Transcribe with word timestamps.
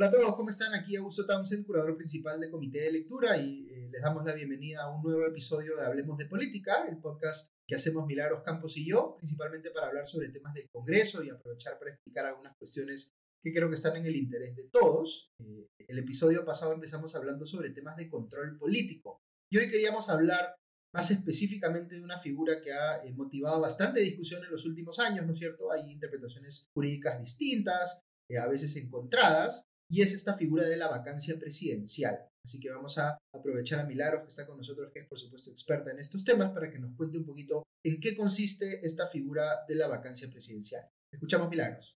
Hola 0.00 0.08
a 0.08 0.12
todos, 0.12 0.34
¿cómo 0.34 0.48
están? 0.48 0.72
Aquí 0.72 0.96
Augusto 0.96 1.26
Townsend, 1.26 1.66
curador 1.66 1.94
principal 1.94 2.40
de 2.40 2.50
Comité 2.50 2.80
de 2.80 2.90
Lectura, 2.90 3.36
y 3.36 3.68
eh, 3.68 3.90
les 3.92 4.00
damos 4.00 4.24
la 4.24 4.32
bienvenida 4.32 4.84
a 4.84 4.88
un 4.88 5.02
nuevo 5.02 5.26
episodio 5.26 5.76
de 5.76 5.84
Hablemos 5.84 6.16
de 6.16 6.24
Política, 6.24 6.86
el 6.88 6.96
podcast 6.96 7.52
que 7.68 7.74
hacemos 7.74 8.06
Milagros 8.06 8.42
Campos 8.42 8.78
y 8.78 8.88
yo, 8.88 9.16
principalmente 9.18 9.70
para 9.70 9.88
hablar 9.88 10.06
sobre 10.06 10.30
temas 10.30 10.54
del 10.54 10.70
Congreso 10.70 11.22
y 11.22 11.28
aprovechar 11.28 11.78
para 11.78 11.90
explicar 11.90 12.24
algunas 12.24 12.56
cuestiones 12.56 13.12
que 13.42 13.52
creo 13.52 13.68
que 13.68 13.74
están 13.74 13.94
en 13.94 14.06
el 14.06 14.16
interés 14.16 14.56
de 14.56 14.70
todos. 14.72 15.34
Eh, 15.38 15.68
el 15.86 15.98
episodio 15.98 16.46
pasado 16.46 16.72
empezamos 16.72 17.14
hablando 17.14 17.44
sobre 17.44 17.68
temas 17.68 17.98
de 17.98 18.08
control 18.08 18.56
político 18.56 19.20
y 19.52 19.58
hoy 19.58 19.68
queríamos 19.68 20.08
hablar 20.08 20.56
más 20.94 21.10
específicamente 21.10 21.96
de 21.96 22.00
una 22.02 22.16
figura 22.16 22.62
que 22.62 22.72
ha 22.72 23.04
eh, 23.04 23.12
motivado 23.12 23.60
bastante 23.60 24.00
discusión 24.00 24.42
en 24.42 24.50
los 24.50 24.64
últimos 24.64 24.98
años, 24.98 25.26
¿no 25.26 25.34
es 25.34 25.38
cierto? 25.38 25.70
Hay 25.70 25.92
interpretaciones 25.92 26.70
jurídicas 26.72 27.20
distintas, 27.20 28.02
a 28.40 28.46
veces 28.46 28.76
encontradas, 28.76 29.69
y 29.90 30.02
es 30.02 30.14
esta 30.14 30.36
figura 30.36 30.68
de 30.68 30.76
la 30.76 30.88
vacancia 30.88 31.36
presidencial. 31.38 32.28
Así 32.46 32.60
que 32.60 32.70
vamos 32.70 32.96
a 32.96 33.18
aprovechar 33.34 33.80
a 33.80 33.84
Milagros, 33.84 34.22
que 34.22 34.28
está 34.28 34.46
con 34.46 34.56
nosotros, 34.56 34.90
que 34.92 35.00
es 35.00 35.08
por 35.08 35.18
supuesto 35.18 35.50
experta 35.50 35.90
en 35.90 35.98
estos 35.98 36.24
temas, 36.24 36.52
para 36.52 36.70
que 36.70 36.78
nos 36.78 36.96
cuente 36.96 37.18
un 37.18 37.26
poquito 37.26 37.64
en 37.84 38.00
qué 38.00 38.16
consiste 38.16 38.84
esta 38.86 39.08
figura 39.08 39.64
de 39.66 39.74
la 39.74 39.88
vacancia 39.88 40.30
presidencial. 40.30 40.88
Escuchamos 41.12 41.50
Milagros. 41.50 41.96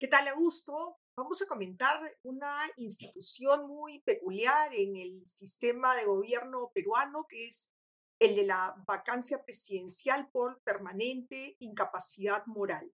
¿Qué 0.00 0.08
tal, 0.08 0.26
Augusto? 0.28 0.96
Vamos 1.16 1.40
a 1.42 1.46
comentar 1.46 2.00
una 2.24 2.54
institución 2.76 3.66
muy 3.68 4.00
peculiar 4.02 4.72
en 4.74 4.96
el 4.96 5.26
sistema 5.26 5.96
de 5.96 6.06
gobierno 6.06 6.70
peruano, 6.74 7.26
que 7.28 7.46
es 7.46 7.70
el 8.20 8.36
de 8.36 8.46
la 8.46 8.74
vacancia 8.86 9.42
presidencial 9.44 10.28
por 10.32 10.60
permanente 10.64 11.56
incapacidad 11.60 12.44
moral. 12.46 12.92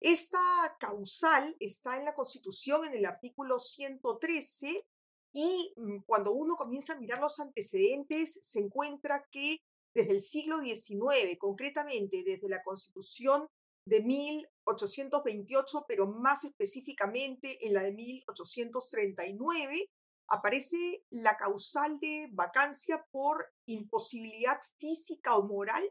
Esta 0.00 0.40
causal 0.78 1.54
está 1.60 1.98
en 1.98 2.06
la 2.06 2.14
Constitución 2.14 2.86
en 2.86 2.94
el 2.94 3.04
artículo 3.04 3.58
113 3.58 4.86
y 5.32 5.74
mm, 5.76 5.98
cuando 6.06 6.32
uno 6.32 6.56
comienza 6.56 6.94
a 6.94 6.98
mirar 6.98 7.20
los 7.20 7.38
antecedentes 7.38 8.40
se 8.42 8.60
encuentra 8.60 9.28
que 9.30 9.58
desde 9.94 10.12
el 10.12 10.20
siglo 10.20 10.60
XIX, 10.60 11.36
concretamente 11.38 12.22
desde 12.24 12.48
la 12.48 12.62
Constitución 12.62 13.46
de 13.84 14.02
1828, 14.02 15.84
pero 15.86 16.06
más 16.06 16.44
específicamente 16.44 17.66
en 17.66 17.74
la 17.74 17.82
de 17.82 17.92
1839, 17.92 19.90
aparece 20.28 21.04
la 21.10 21.36
causal 21.36 21.98
de 22.00 22.28
vacancia 22.32 23.04
por 23.10 23.52
imposibilidad 23.66 24.60
física 24.78 25.36
o 25.36 25.42
moral 25.42 25.82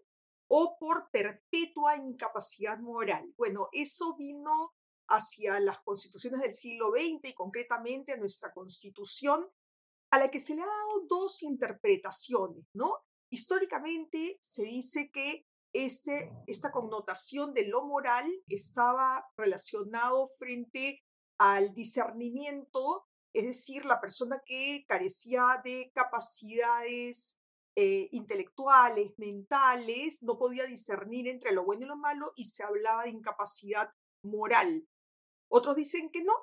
o 0.50 0.78
por 0.80 1.10
perpetua 1.12 1.96
incapacidad 1.96 2.80
moral. 2.80 3.34
Bueno, 3.38 3.70
eso 3.72 4.16
vino 4.18 4.74
hacia 5.08 5.60
las 5.60 5.80
constituciones 5.82 6.42
del 6.42 6.54
siglo 6.54 6.92
XX 6.92 7.30
y 7.30 7.34
concretamente 7.34 8.14
a 8.14 8.18
nuestra 8.18 8.52
constitución, 8.52 9.48
a 10.12 10.20
la 10.20 10.30
que 10.30 10.40
se 10.40 10.56
le 10.56 10.62
ha 10.62 10.66
dado 10.66 11.06
dos 11.08 11.44
interpretaciones, 11.44 12.66
¿no? 12.74 12.98
Históricamente 13.32 14.38
se 14.42 14.64
dice 14.64 15.12
que 15.12 15.46
este, 15.72 16.32
esta 16.48 16.72
connotación 16.72 17.54
de 17.54 17.68
lo 17.68 17.86
moral 17.86 18.26
estaba 18.48 19.28
relacionado 19.38 20.26
frente 20.26 21.04
al 21.38 21.74
discernimiento, 21.74 23.06
es 23.34 23.46
decir, 23.46 23.86
la 23.86 24.02
persona 24.02 24.42
que 24.46 24.84
carecía 24.88 25.62
de 25.64 25.92
capacidades 25.94 27.39
eh, 27.82 28.10
intelectuales, 28.12 29.14
mentales, 29.16 30.22
no 30.22 30.38
podía 30.38 30.66
discernir 30.66 31.30
entre 31.30 31.54
lo 31.54 31.64
bueno 31.64 31.86
y 31.86 31.88
lo 31.88 31.96
malo 31.96 32.30
y 32.36 32.44
se 32.44 32.62
hablaba 32.62 33.04
de 33.04 33.12
incapacidad 33.12 33.90
moral. 34.22 34.86
Otros 35.50 35.78
dicen 35.78 36.10
que 36.10 36.22
no, 36.22 36.34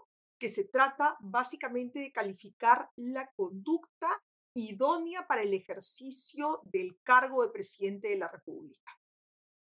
que 0.40 0.48
se 0.48 0.64
trata 0.64 1.18
básicamente 1.20 1.98
de 1.98 2.10
calificar 2.10 2.90
la 2.96 3.30
conducta 3.36 4.08
idónea 4.54 5.26
para 5.26 5.42
el 5.42 5.52
ejercicio 5.52 6.62
del 6.64 6.98
cargo 7.02 7.44
de 7.44 7.52
presidente 7.52 8.08
de 8.08 8.16
la 8.16 8.28
República. 8.28 8.98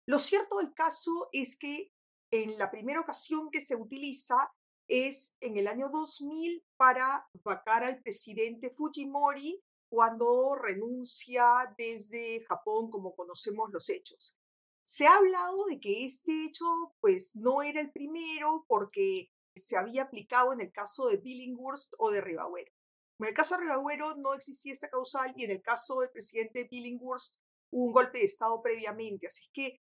Lo 0.08 0.18
cierto 0.18 0.56
del 0.56 0.72
caso 0.72 1.28
es 1.30 1.58
que 1.58 1.92
en 2.30 2.56
la 2.56 2.70
primera 2.70 3.00
ocasión 3.00 3.50
que 3.50 3.60
se 3.60 3.76
utiliza 3.76 4.50
es 4.88 5.36
en 5.40 5.58
el 5.58 5.68
año 5.68 5.90
2000 5.90 6.64
para 6.78 7.28
vacar 7.44 7.84
al 7.84 8.00
presidente 8.00 8.70
Fujimori 8.70 9.62
cuando 9.88 10.54
renuncia 10.54 11.44
desde 11.76 12.44
Japón, 12.44 12.90
como 12.90 13.14
conocemos 13.14 13.70
los 13.72 13.88
hechos. 13.88 14.38
Se 14.82 15.06
ha 15.06 15.16
hablado 15.16 15.64
de 15.66 15.80
que 15.80 16.04
este 16.04 16.44
hecho 16.44 16.64
pues 17.00 17.34
no 17.34 17.62
era 17.62 17.80
el 17.80 17.90
primero 17.90 18.64
porque 18.68 19.30
se 19.54 19.76
había 19.76 20.02
aplicado 20.02 20.52
en 20.52 20.60
el 20.60 20.70
caso 20.70 21.08
de 21.08 21.16
Billinghurst 21.16 21.94
o 21.98 22.10
de 22.10 22.20
Ribagüero. 22.20 22.70
En 23.18 23.28
el 23.28 23.34
caso 23.34 23.56
de 23.56 23.62
Ribagüero 23.62 24.14
no 24.16 24.34
existía 24.34 24.72
esta 24.72 24.90
causal 24.90 25.32
y 25.36 25.44
en 25.44 25.50
el 25.50 25.62
caso 25.62 26.00
del 26.00 26.10
presidente 26.10 26.68
Billinghurst 26.70 27.36
hubo 27.70 27.86
un 27.86 27.92
golpe 27.92 28.18
de 28.18 28.26
Estado 28.26 28.60
previamente. 28.62 29.26
Así 29.26 29.48
que 29.52 29.80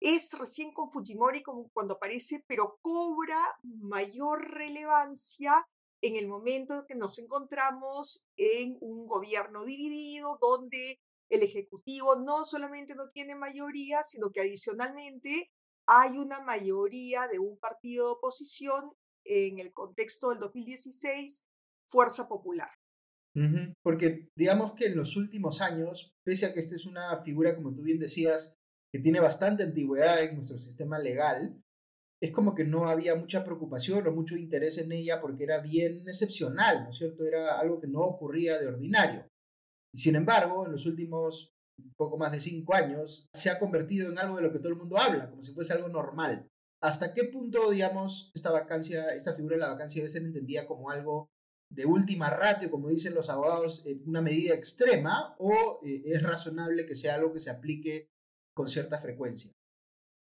es 0.00 0.32
recién 0.32 0.72
con 0.72 0.90
Fujimori 0.90 1.42
como 1.42 1.70
cuando 1.72 1.94
aparece, 1.94 2.44
pero 2.48 2.78
cobra 2.82 3.38
mayor 3.62 4.50
relevancia 4.50 5.66
en 6.02 6.16
el 6.16 6.26
momento 6.26 6.84
que 6.86 6.96
nos 6.96 7.18
encontramos 7.18 8.26
en 8.36 8.76
un 8.80 9.06
gobierno 9.06 9.64
dividido 9.64 10.38
donde 10.40 11.00
el 11.30 11.42
Ejecutivo 11.42 12.16
no 12.16 12.44
solamente 12.44 12.94
no 12.94 13.08
tiene 13.08 13.34
mayoría, 13.34 14.02
sino 14.02 14.30
que 14.30 14.40
adicionalmente 14.40 15.50
hay 15.86 16.18
una 16.18 16.40
mayoría 16.40 17.26
de 17.28 17.38
un 17.38 17.58
partido 17.58 18.06
de 18.06 18.12
oposición 18.12 18.92
en 19.24 19.58
el 19.58 19.72
contexto 19.72 20.30
del 20.30 20.40
2016, 20.40 21.46
Fuerza 21.88 22.28
Popular. 22.28 22.70
Porque 23.82 24.28
digamos 24.36 24.74
que 24.74 24.86
en 24.86 24.96
los 24.96 25.16
últimos 25.16 25.62
años, 25.62 26.12
pese 26.22 26.44
a 26.44 26.52
que 26.52 26.60
esta 26.60 26.74
es 26.74 26.84
una 26.84 27.22
figura, 27.22 27.56
como 27.56 27.74
tú 27.74 27.82
bien 27.82 27.98
decías, 27.98 28.58
que 28.92 28.98
tiene 28.98 29.20
bastante 29.20 29.62
antigüedad 29.62 30.22
en 30.22 30.34
nuestro 30.34 30.58
sistema 30.58 30.98
legal, 30.98 31.58
es 32.22 32.30
como 32.30 32.54
que 32.54 32.64
no 32.64 32.88
había 32.88 33.16
mucha 33.16 33.44
preocupación 33.44 34.06
o 34.06 34.12
mucho 34.12 34.36
interés 34.36 34.78
en 34.78 34.92
ella 34.92 35.20
porque 35.20 35.42
era 35.42 35.58
bien 35.60 36.04
excepcional, 36.06 36.84
¿no 36.84 36.90
es 36.90 36.96
cierto? 36.96 37.24
Era 37.24 37.58
algo 37.58 37.80
que 37.80 37.88
no 37.88 37.98
ocurría 37.98 38.60
de 38.60 38.68
ordinario. 38.68 39.26
Sin 39.92 40.14
embargo, 40.14 40.64
en 40.64 40.70
los 40.72 40.86
últimos 40.86 41.52
poco 41.96 42.16
más 42.16 42.30
de 42.30 42.38
cinco 42.38 42.74
años, 42.74 43.28
se 43.34 43.50
ha 43.50 43.58
convertido 43.58 44.08
en 44.08 44.18
algo 44.18 44.36
de 44.36 44.42
lo 44.42 44.52
que 44.52 44.60
todo 44.60 44.68
el 44.68 44.78
mundo 44.78 44.98
habla, 44.98 45.28
como 45.28 45.42
si 45.42 45.52
fuese 45.52 45.72
algo 45.72 45.88
normal. 45.88 46.48
¿Hasta 46.80 47.12
qué 47.12 47.24
punto, 47.24 47.70
digamos, 47.70 48.30
esta 48.34 48.52
vacancia, 48.52 49.14
esta 49.14 49.34
figura 49.34 49.56
de 49.56 49.62
la 49.62 49.70
vacancia 49.70 50.00
debe 50.00 50.10
ser 50.10 50.22
entendida 50.22 50.66
como 50.66 50.90
algo 50.90 51.28
de 51.72 51.86
última 51.86 52.30
ratio, 52.30 52.70
como 52.70 52.88
dicen 52.88 53.14
los 53.14 53.30
abogados, 53.30 53.84
una 54.06 54.20
medida 54.20 54.54
extrema, 54.54 55.34
o 55.38 55.80
eh, 55.84 56.02
es 56.04 56.22
razonable 56.22 56.86
que 56.86 56.94
sea 56.94 57.14
algo 57.14 57.32
que 57.32 57.40
se 57.40 57.50
aplique 57.50 58.10
con 58.54 58.68
cierta 58.68 58.98
frecuencia? 58.98 59.50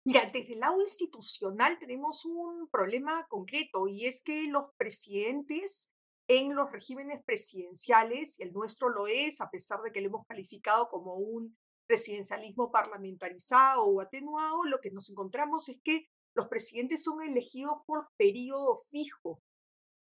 Mira, 0.05 0.25
desde 0.33 0.55
el 0.55 0.61
lado 0.61 0.81
institucional 0.81 1.79
tenemos 1.79 2.25
un 2.25 2.69
problema 2.71 3.27
concreto 3.29 3.87
y 3.87 4.07
es 4.07 4.23
que 4.23 4.45
los 4.45 4.67
presidentes 4.79 5.93
en 6.27 6.55
los 6.55 6.71
regímenes 6.71 7.23
presidenciales, 7.25 8.39
y 8.39 8.45
el 8.45 8.53
nuestro 8.53 8.89
lo 8.89 9.09
es, 9.09 9.41
a 9.41 9.51
pesar 9.51 9.83
de 9.83 9.91
que 9.91 10.01
lo 10.01 10.07
hemos 10.09 10.27
calificado 10.27 10.89
como 10.89 11.17
un 11.17 11.59
presidencialismo 11.89 12.71
parlamentarizado 12.71 13.83
o 13.83 14.01
atenuado, 14.01 14.63
lo 14.63 14.79
que 14.79 14.93
nos 14.93 15.11
encontramos 15.11 15.69
es 15.69 15.81
que 15.83 16.07
los 16.37 16.47
presidentes 16.47 17.03
son 17.03 17.21
elegidos 17.21 17.79
por 17.85 18.09
periodo 18.17 18.77
fijo 18.77 19.43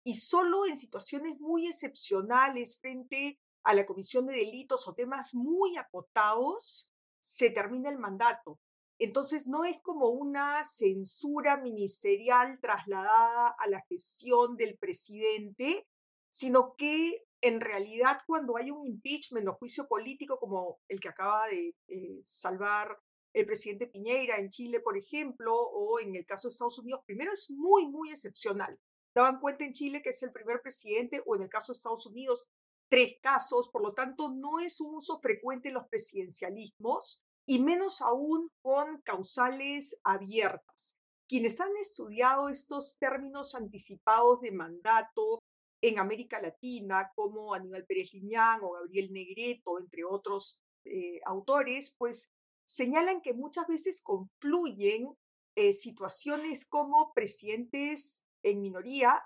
y 0.05 0.15
solo 0.15 0.67
en 0.67 0.77
situaciones 0.77 1.39
muy 1.39 1.65
excepcionales 1.67 2.79
frente 2.79 3.39
a 3.63 3.73
la 3.73 3.87
comisión 3.87 4.27
de 4.27 4.33
delitos 4.33 4.87
o 4.87 4.93
temas 4.93 5.33
muy 5.33 5.77
acotados 5.77 6.93
se 7.19 7.49
termina 7.49 7.89
el 7.89 7.97
mandato. 7.97 8.59
Entonces, 8.99 9.47
no 9.47 9.63
es 9.63 9.77
como 9.81 10.09
una 10.09 10.63
censura 10.65 11.55
ministerial 11.57 12.59
trasladada 12.61 13.55
a 13.57 13.67
la 13.69 13.81
gestión 13.87 14.57
del 14.57 14.77
presidente, 14.77 15.87
sino 16.29 16.75
que 16.75 17.15
en 17.41 17.61
realidad 17.61 18.19
cuando 18.27 18.57
hay 18.57 18.71
un 18.71 18.85
impeachment 18.85 19.47
o 19.47 19.53
juicio 19.53 19.87
político 19.87 20.37
como 20.37 20.81
el 20.89 20.99
que 20.99 21.07
acaba 21.07 21.47
de 21.47 21.75
eh, 21.87 22.19
salvar 22.23 22.99
el 23.33 23.45
presidente 23.45 23.87
Piñeira 23.87 24.37
en 24.37 24.49
Chile, 24.49 24.81
por 24.81 24.97
ejemplo, 24.97 25.53
o 25.55 25.99
en 25.99 26.15
el 26.15 26.25
caso 26.25 26.49
de 26.49 26.51
Estados 26.51 26.79
Unidos, 26.79 27.01
primero 27.05 27.31
es 27.31 27.49
muy, 27.51 27.87
muy 27.87 28.09
excepcional. 28.09 28.77
Daban 29.15 29.39
cuenta 29.39 29.63
en 29.63 29.71
Chile 29.71 30.01
que 30.01 30.09
es 30.09 30.21
el 30.23 30.31
primer 30.31 30.61
presidente, 30.61 31.23
o 31.25 31.35
en 31.35 31.43
el 31.43 31.49
caso 31.49 31.71
de 31.71 31.77
Estados 31.77 32.05
Unidos, 32.05 32.49
tres 32.89 33.13
casos, 33.21 33.69
por 33.69 33.81
lo 33.81 33.93
tanto, 33.93 34.29
no 34.29 34.59
es 34.59 34.81
un 34.81 34.95
uso 34.95 35.19
frecuente 35.21 35.69
en 35.69 35.75
los 35.75 35.87
presidencialismos 35.87 37.23
y 37.49 37.63
menos 37.63 38.03
aún 38.03 38.51
con 38.61 39.01
causales 39.01 39.99
abiertas. 40.03 40.99
Quienes 41.27 41.59
han 41.59 41.75
estudiado 41.81 42.47
estos 42.47 42.99
términos 42.99 43.55
anticipados 43.55 44.39
de 44.41 44.51
mandato 44.51 45.39
en 45.81 45.97
América 45.97 46.39
Latina, 46.39 47.11
como 47.15 47.55
Aníbal 47.55 47.87
Pérez 47.87 48.13
Liñán 48.13 48.59
o 48.61 48.73
Gabriel 48.73 49.11
Negreto, 49.11 49.79
entre 49.79 50.03
otros 50.05 50.61
eh, 50.85 51.21
autores, 51.25 51.95
pues 51.97 52.29
señalan 52.67 53.19
que 53.19 53.33
muchas 53.33 53.65
veces 53.65 54.03
confluyen 54.03 55.17
eh, 55.55 55.73
situaciones 55.73 56.67
como 56.67 57.13
presidentes 57.15 58.27
en 58.43 58.61
minoría 58.61 59.23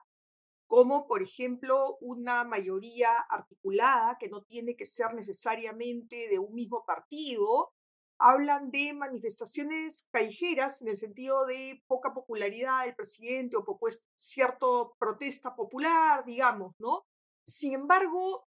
como 0.65 1.07
por 1.07 1.21
ejemplo 1.21 1.97
una 1.99 2.45
mayoría 2.45 3.11
articulada 3.29 4.17
que 4.17 4.29
no 4.29 4.43
tiene 4.43 4.77
que 4.77 4.85
ser 4.85 5.13
necesariamente 5.13 6.29
de 6.29 6.39
un 6.39 6.55
mismo 6.55 6.85
partido. 6.85 7.73
Hablan 8.25 8.71
de 8.71 8.93
manifestaciones 8.93 10.07
callejeras 10.09 10.81
en 10.81 10.87
el 10.87 10.95
sentido 10.95 11.45
de 11.45 11.83
poca 11.87 12.13
popularidad 12.13 12.85
del 12.85 12.95
presidente 12.95 13.57
o 13.57 13.77
pues, 13.77 14.07
cierta 14.15 14.65
protesta 14.97 15.57
popular, 15.57 16.23
digamos, 16.23 16.73
¿no? 16.79 17.05
Sin 17.45 17.73
embargo, 17.73 18.47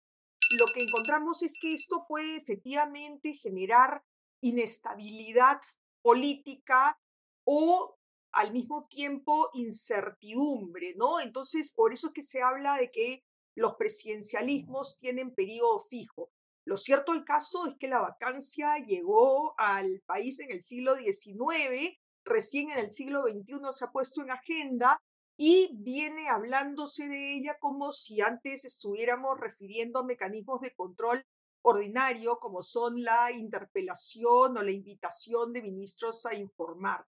lo 0.51 0.67
que 0.73 0.83
encontramos 0.83 1.43
es 1.43 1.59
que 1.61 1.75
esto 1.75 2.05
puede 2.09 2.37
efectivamente 2.37 3.33
generar 3.33 4.05
inestabilidad 4.41 5.61
política 6.03 6.97
o 7.45 7.97
al 8.31 8.53
mismo 8.53 8.87
tiempo 8.89 9.51
incertidumbre, 9.55 10.95
¿no? 10.97 11.19
Entonces, 11.19 11.73
por 11.73 11.93
eso 11.93 12.09
es 12.09 12.13
que 12.13 12.23
se 12.23 12.43
habla 12.43 12.77
de 12.77 12.93
que 12.93 13.25
los 13.57 13.75
presidencialismos 13.75 14.97
tienen 14.97 15.35
periodo 15.35 15.81
fijo. 15.81 16.31
Lo 16.67 16.77
cierto 16.77 17.13
del 17.13 17.25
caso 17.25 17.67
es 17.67 17.75
que 17.77 17.89
la 17.89 18.01
vacancia 18.01 18.79
llegó 18.79 19.55
al 19.59 20.03
país 20.07 20.41
en 20.41 20.51
el 20.51 20.61
siglo 20.61 20.95
XIX, 20.95 21.99
recién 22.25 22.71
en 22.71 22.79
el 22.79 22.91
siglo 22.91 23.23
XXI 23.23 23.61
se 23.71 23.85
ha 23.85 23.93
puesto 23.93 24.23
en 24.23 24.31
agenda 24.31 24.99
y 25.37 25.71
viene 25.75 26.29
hablándose 26.29 27.09
de 27.09 27.35
ella 27.35 27.59
como 27.59 27.93
si 27.93 28.21
antes 28.21 28.65
estuviéramos 28.65 29.39
refiriendo 29.39 29.99
a 29.99 30.05
mecanismos 30.05 30.61
de 30.61 30.75
control 30.75 31.23
ordinario 31.63 32.39
como 32.39 32.63
son 32.63 33.03
la 33.03 33.33
interpelación 33.33 34.57
o 34.57 34.63
la 34.63 34.71
invitación 34.71 35.53
de 35.53 35.63
ministros 35.63 36.27
a 36.27 36.35
informar. 36.35 37.07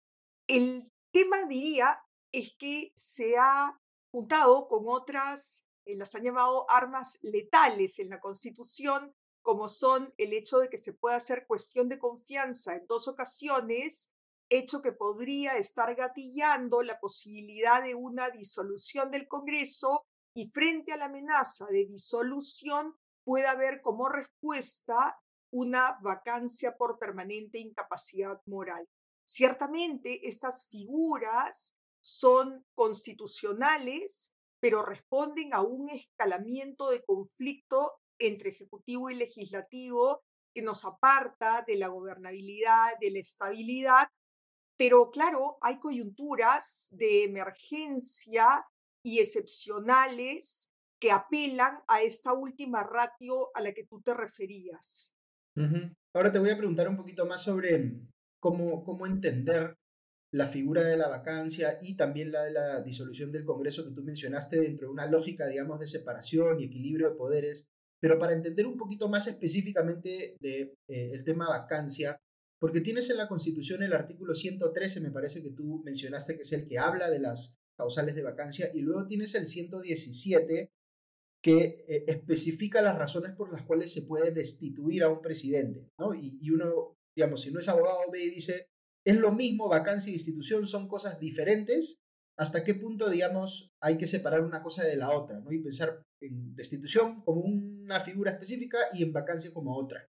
El 0.47 0.91
tema, 1.11 1.45
diría, 1.45 1.99
es 2.31 2.55
que 2.57 2.91
se 2.95 3.35
ha 3.37 3.79
juntado 4.11 4.67
con 4.67 4.83
otras, 4.87 5.67
eh, 5.85 5.97
las 5.97 6.15
han 6.15 6.23
llamado 6.23 6.69
armas 6.69 7.19
letales 7.23 7.99
en 7.99 8.09
la 8.09 8.19
Constitución, 8.19 9.13
como 9.43 9.69
son 9.69 10.13
el 10.17 10.33
hecho 10.33 10.57
de 10.57 10.69
que 10.69 10.77
se 10.77 10.93
pueda 10.93 11.17
hacer 11.17 11.45
cuestión 11.45 11.89
de 11.89 11.99
confianza 11.99 12.73
en 12.73 12.87
dos 12.87 13.07
ocasiones, 13.07 14.13
hecho 14.49 14.81
que 14.81 14.93
podría 14.93 15.57
estar 15.57 15.93
gatillando 15.95 16.81
la 16.81 16.99
posibilidad 16.99 17.83
de 17.83 17.93
una 17.93 18.29
disolución 18.29 19.11
del 19.11 19.27
Congreso 19.27 20.05
y 20.35 20.49
frente 20.49 20.93
a 20.93 20.97
la 20.97 21.05
amenaza 21.05 21.67
de 21.67 21.85
disolución 21.85 22.95
puede 23.25 23.45
haber 23.45 23.81
como 23.81 24.09
respuesta 24.09 25.19
una 25.51 25.99
vacancia 26.01 26.75
por 26.77 26.97
permanente 26.97 27.59
incapacidad 27.59 28.41
moral. 28.45 28.87
Ciertamente 29.25 30.27
estas 30.27 30.67
figuras 30.69 31.75
son 32.01 32.65
constitucionales, 32.75 34.33
pero 34.59 34.83
responden 34.83 35.53
a 35.53 35.61
un 35.61 35.89
escalamiento 35.89 36.89
de 36.89 37.03
conflicto 37.03 37.99
entre 38.19 38.49
ejecutivo 38.49 39.09
y 39.09 39.15
legislativo 39.15 40.21
que 40.53 40.61
nos 40.61 40.85
aparta 40.85 41.63
de 41.65 41.77
la 41.77 41.87
gobernabilidad, 41.87 42.91
de 43.01 43.11
la 43.11 43.19
estabilidad, 43.19 44.07
pero 44.77 45.11
claro, 45.11 45.57
hay 45.61 45.79
coyunturas 45.79 46.89
de 46.91 47.23
emergencia 47.23 48.65
y 49.03 49.19
excepcionales 49.19 50.71
que 50.99 51.11
apelan 51.11 51.79
a 51.87 52.01
esta 52.01 52.33
última 52.33 52.83
ratio 52.83 53.49
a 53.55 53.61
la 53.61 53.73
que 53.73 53.85
tú 53.85 54.01
te 54.01 54.13
referías. 54.13 55.17
Ahora 56.15 56.31
te 56.31 56.39
voy 56.39 56.49
a 56.49 56.57
preguntar 56.57 56.87
un 56.87 56.97
poquito 56.97 57.25
más 57.25 57.43
sobre 57.43 57.99
cómo, 58.39 58.83
cómo 58.83 59.05
entender 59.05 59.75
la 60.33 60.47
figura 60.47 60.83
de 60.83 60.97
la 60.97 61.09
vacancia 61.09 61.77
y 61.81 61.95
también 61.95 62.31
la 62.31 62.43
de 62.43 62.51
la 62.51 62.81
disolución 62.81 63.31
del 63.31 63.45
Congreso 63.45 63.85
que 63.85 63.93
tú 63.93 64.01
mencionaste 64.01 64.59
dentro 64.59 64.87
de 64.87 64.93
una 64.93 65.05
lógica, 65.05 65.45
digamos, 65.47 65.79
de 65.79 65.87
separación 65.87 66.59
y 66.59 66.65
equilibrio 66.65 67.09
de 67.09 67.15
poderes. 67.15 67.67
Pero 68.03 68.19
para 68.19 68.33
entender 68.33 68.67
un 68.67 68.75
poquito 68.75 69.07
más 69.07 69.27
específicamente 69.27 70.35
de, 70.41 70.75
eh, 70.89 71.11
el 71.13 71.23
tema 71.23 71.47
vacancia, 71.47 72.19
porque 72.59 72.81
tienes 72.81 73.09
en 73.09 73.15
la 73.15 73.29
Constitución 73.29 73.81
el 73.81 73.93
artículo 73.93 74.33
113, 74.33 74.99
me 74.99 75.09
parece 75.09 75.41
que 75.41 75.51
tú 75.51 75.81
mencionaste 75.85 76.35
que 76.35 76.41
es 76.41 76.51
el 76.51 76.67
que 76.67 76.77
habla 76.77 77.09
de 77.09 77.19
las 77.19 77.55
causales 77.77 78.13
de 78.13 78.23
vacancia, 78.23 78.69
y 78.73 78.81
luego 78.81 79.07
tienes 79.07 79.33
el 79.35 79.47
117 79.47 80.73
que 81.41 81.85
eh, 81.87 82.03
especifica 82.07 82.81
las 82.81 82.97
razones 82.97 83.31
por 83.37 83.53
las 83.53 83.63
cuales 83.63 83.93
se 83.93 84.01
puede 84.01 84.31
destituir 84.31 85.03
a 85.03 85.09
un 85.09 85.21
presidente, 85.21 85.89
¿no? 85.97 86.13
Y, 86.13 86.37
y 86.41 86.49
uno 86.49 86.97
digamos, 87.15 87.41
si 87.41 87.51
no 87.51 87.59
es 87.59 87.69
abogado, 87.69 88.11
ve 88.11 88.25
y 88.25 88.31
dice, 88.31 88.67
es 89.05 89.15
lo 89.15 89.31
mismo, 89.31 89.69
vacancia 89.69 90.11
y 90.11 90.15
institución 90.15 90.67
son 90.67 90.89
cosas 90.89 91.21
diferentes, 91.21 92.02
¿hasta 92.37 92.63
qué 92.63 92.73
punto, 92.73 93.09
digamos, 93.09 93.71
hay 93.81 93.97
que 93.97 94.07
separar 94.07 94.41
una 94.41 94.63
cosa 94.63 94.83
de 94.83 94.95
la 94.95 95.11
otra, 95.11 95.39
¿no? 95.39 95.51
Y 95.51 95.59
pensar 95.59 96.03
en 96.21 96.55
destitución 96.55 97.21
como 97.23 97.41
una 97.41 97.99
figura 97.99 98.31
específica 98.31 98.77
y 98.93 99.03
en 99.03 99.13
vacancia 99.13 99.53
como 99.53 99.77
otra. 99.77 100.07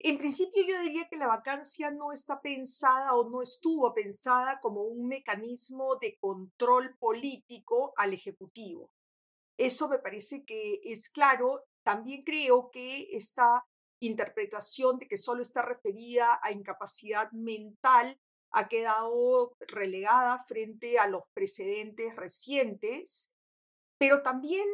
En 0.00 0.18
principio 0.18 0.62
yo 0.68 0.80
diría 0.82 1.08
que 1.08 1.16
la 1.16 1.28
vacancia 1.28 1.90
no 1.90 2.12
está 2.12 2.42
pensada 2.42 3.14
o 3.14 3.30
no 3.30 3.40
estuvo 3.40 3.94
pensada 3.94 4.58
como 4.60 4.82
un 4.82 5.06
mecanismo 5.06 5.96
de 6.00 6.18
control 6.18 6.96
político 6.98 7.94
al 7.96 8.12
Ejecutivo. 8.12 8.90
Eso 9.56 9.88
me 9.88 9.98
parece 9.98 10.44
que 10.44 10.80
es 10.84 11.08
claro. 11.08 11.64
También 11.84 12.22
creo 12.22 12.70
que 12.70 13.16
está 13.16 13.64
interpretación 14.00 14.98
de 14.98 15.08
que 15.08 15.16
solo 15.16 15.42
está 15.42 15.62
referida 15.62 16.38
a 16.42 16.52
incapacidad 16.52 17.30
mental 17.32 18.20
ha 18.54 18.68
quedado 18.68 19.56
relegada 19.60 20.38
frente 20.38 20.98
a 20.98 21.08
los 21.08 21.24
precedentes 21.34 22.14
recientes, 22.16 23.30
pero 23.98 24.22
también 24.22 24.66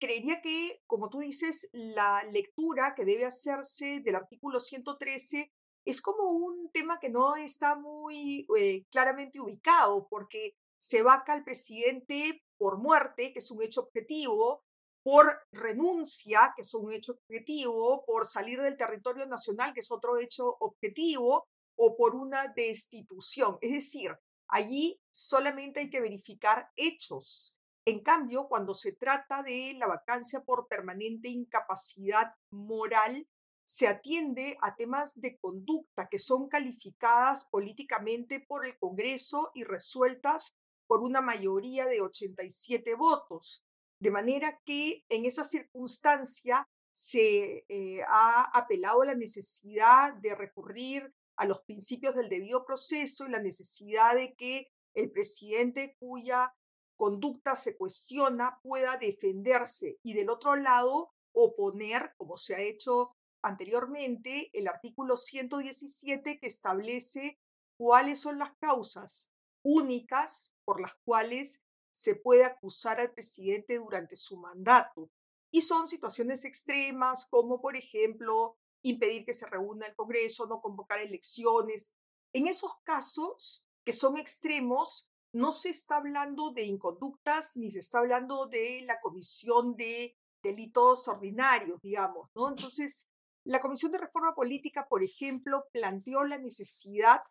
creería 0.00 0.40
que, 0.42 0.80
como 0.86 1.08
tú 1.08 1.20
dices, 1.20 1.68
la 1.72 2.22
lectura 2.32 2.94
que 2.94 3.04
debe 3.04 3.24
hacerse 3.24 4.00
del 4.00 4.16
artículo 4.16 4.60
113 4.60 5.50
es 5.84 6.00
como 6.00 6.30
un 6.30 6.70
tema 6.72 6.98
que 7.00 7.10
no 7.10 7.36
está 7.36 7.76
muy 7.76 8.46
eh, 8.58 8.84
claramente 8.90 9.40
ubicado, 9.40 10.06
porque 10.08 10.54
se 10.80 11.02
vaca 11.02 11.32
al 11.32 11.44
presidente 11.44 12.42
por 12.58 12.78
muerte, 12.78 13.32
que 13.32 13.38
es 13.38 13.50
un 13.50 13.62
hecho 13.62 13.82
objetivo, 13.82 14.62
por 15.04 15.40
renuncia, 15.52 16.52
que 16.54 16.62
es 16.62 16.74
un 16.74 16.92
hecho 16.92 17.12
objetivo, 17.12 18.04
por 18.06 18.26
salir 18.26 18.60
del 18.60 18.76
territorio 18.76 19.26
nacional, 19.26 19.72
que 19.74 19.80
es 19.80 19.90
otro 19.90 20.16
hecho 20.16 20.56
objetivo, 20.60 21.46
o 21.84 21.96
por 21.96 22.14
una 22.14 22.46
destitución. 22.46 23.58
Es 23.60 23.72
decir, 23.72 24.16
allí 24.46 25.00
solamente 25.10 25.80
hay 25.80 25.90
que 25.90 26.00
verificar 26.00 26.70
hechos. 26.76 27.58
En 27.84 28.04
cambio, 28.04 28.46
cuando 28.46 28.72
se 28.72 28.92
trata 28.92 29.42
de 29.42 29.74
la 29.76 29.88
vacancia 29.88 30.44
por 30.44 30.68
permanente 30.68 31.28
incapacidad 31.28 32.34
moral, 32.52 33.28
se 33.64 33.88
atiende 33.88 34.56
a 34.60 34.76
temas 34.76 35.20
de 35.20 35.36
conducta 35.38 36.08
que 36.08 36.20
son 36.20 36.48
calificadas 36.48 37.48
políticamente 37.50 38.38
por 38.38 38.64
el 38.64 38.78
Congreso 38.78 39.50
y 39.52 39.64
resueltas 39.64 40.54
por 40.86 41.00
una 41.02 41.20
mayoría 41.20 41.86
de 41.86 42.00
87 42.00 42.94
votos. 42.94 43.64
De 44.00 44.12
manera 44.12 44.60
que 44.64 45.04
en 45.08 45.24
esa 45.24 45.42
circunstancia 45.42 46.68
se 46.92 47.64
eh, 47.68 48.02
ha 48.06 48.56
apelado 48.56 49.02
a 49.02 49.06
la 49.06 49.14
necesidad 49.16 50.14
de 50.14 50.36
recurrir 50.36 51.12
a 51.42 51.44
los 51.44 51.60
principios 51.62 52.14
del 52.14 52.28
debido 52.28 52.64
proceso 52.64 53.26
y 53.26 53.30
la 53.30 53.40
necesidad 53.40 54.14
de 54.14 54.34
que 54.36 54.68
el 54.94 55.10
presidente 55.10 55.96
cuya 55.98 56.54
conducta 56.96 57.56
se 57.56 57.76
cuestiona 57.76 58.60
pueda 58.62 58.96
defenderse 58.96 59.98
y 60.04 60.14
del 60.14 60.30
otro 60.30 60.54
lado 60.54 61.10
oponer, 61.32 62.14
como 62.16 62.36
se 62.36 62.54
ha 62.54 62.60
hecho 62.60 63.16
anteriormente, 63.42 64.50
el 64.52 64.68
artículo 64.68 65.16
117 65.16 66.38
que 66.38 66.46
establece 66.46 67.40
cuáles 67.76 68.20
son 68.20 68.38
las 68.38 68.52
causas 68.60 69.32
únicas 69.64 70.54
por 70.64 70.80
las 70.80 70.94
cuales 71.04 71.66
se 71.90 72.14
puede 72.14 72.44
acusar 72.44 73.00
al 73.00 73.12
presidente 73.12 73.78
durante 73.78 74.14
su 74.14 74.36
mandato. 74.36 75.10
Y 75.50 75.62
son 75.62 75.88
situaciones 75.88 76.44
extremas 76.44 77.26
como, 77.26 77.60
por 77.60 77.76
ejemplo, 77.76 78.56
impedir 78.82 79.24
que 79.24 79.34
se 79.34 79.48
reúna 79.48 79.86
el 79.86 79.94
Congreso, 79.94 80.46
no 80.46 80.60
convocar 80.60 81.00
elecciones. 81.00 81.94
En 82.32 82.46
esos 82.46 82.72
casos 82.84 83.68
que 83.84 83.92
son 83.92 84.18
extremos, 84.18 85.12
no 85.32 85.50
se 85.50 85.70
está 85.70 85.96
hablando 85.96 86.52
de 86.52 86.64
inconductas 86.64 87.56
ni 87.56 87.70
se 87.70 87.78
está 87.78 87.98
hablando 88.00 88.46
de 88.46 88.82
la 88.86 89.00
comisión 89.00 89.76
de 89.76 90.16
delitos 90.42 91.08
ordinarios, 91.08 91.80
digamos, 91.82 92.28
¿no? 92.34 92.48
Entonces, 92.48 93.08
la 93.44 93.60
Comisión 93.60 93.90
de 93.90 93.98
Reforma 93.98 94.34
Política, 94.34 94.86
por 94.88 95.02
ejemplo, 95.02 95.64
planteó 95.72 96.24
la 96.24 96.38
necesidad 96.38 97.22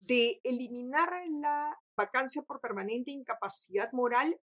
de 0.00 0.40
eliminar 0.44 1.10
la 1.28 1.80
vacancia 1.96 2.42
por 2.42 2.60
permanente 2.60 3.10
incapacidad 3.10 3.90
moral 3.92 4.40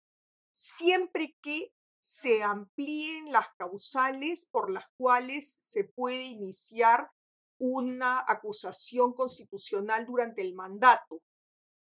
siempre 0.51 1.37
que 1.41 1.73
se 2.05 2.43
amplíen 2.43 3.31
las 3.31 3.49
causales 3.57 4.47
por 4.51 4.69
las 4.69 4.87
cuales 4.95 5.57
se 5.59 5.85
puede 5.85 6.21
iniciar 6.21 7.09
una 7.57 8.23
acusación 8.27 9.13
constitucional 9.13 10.05
durante 10.05 10.43
el 10.43 10.53
mandato. 10.53 11.23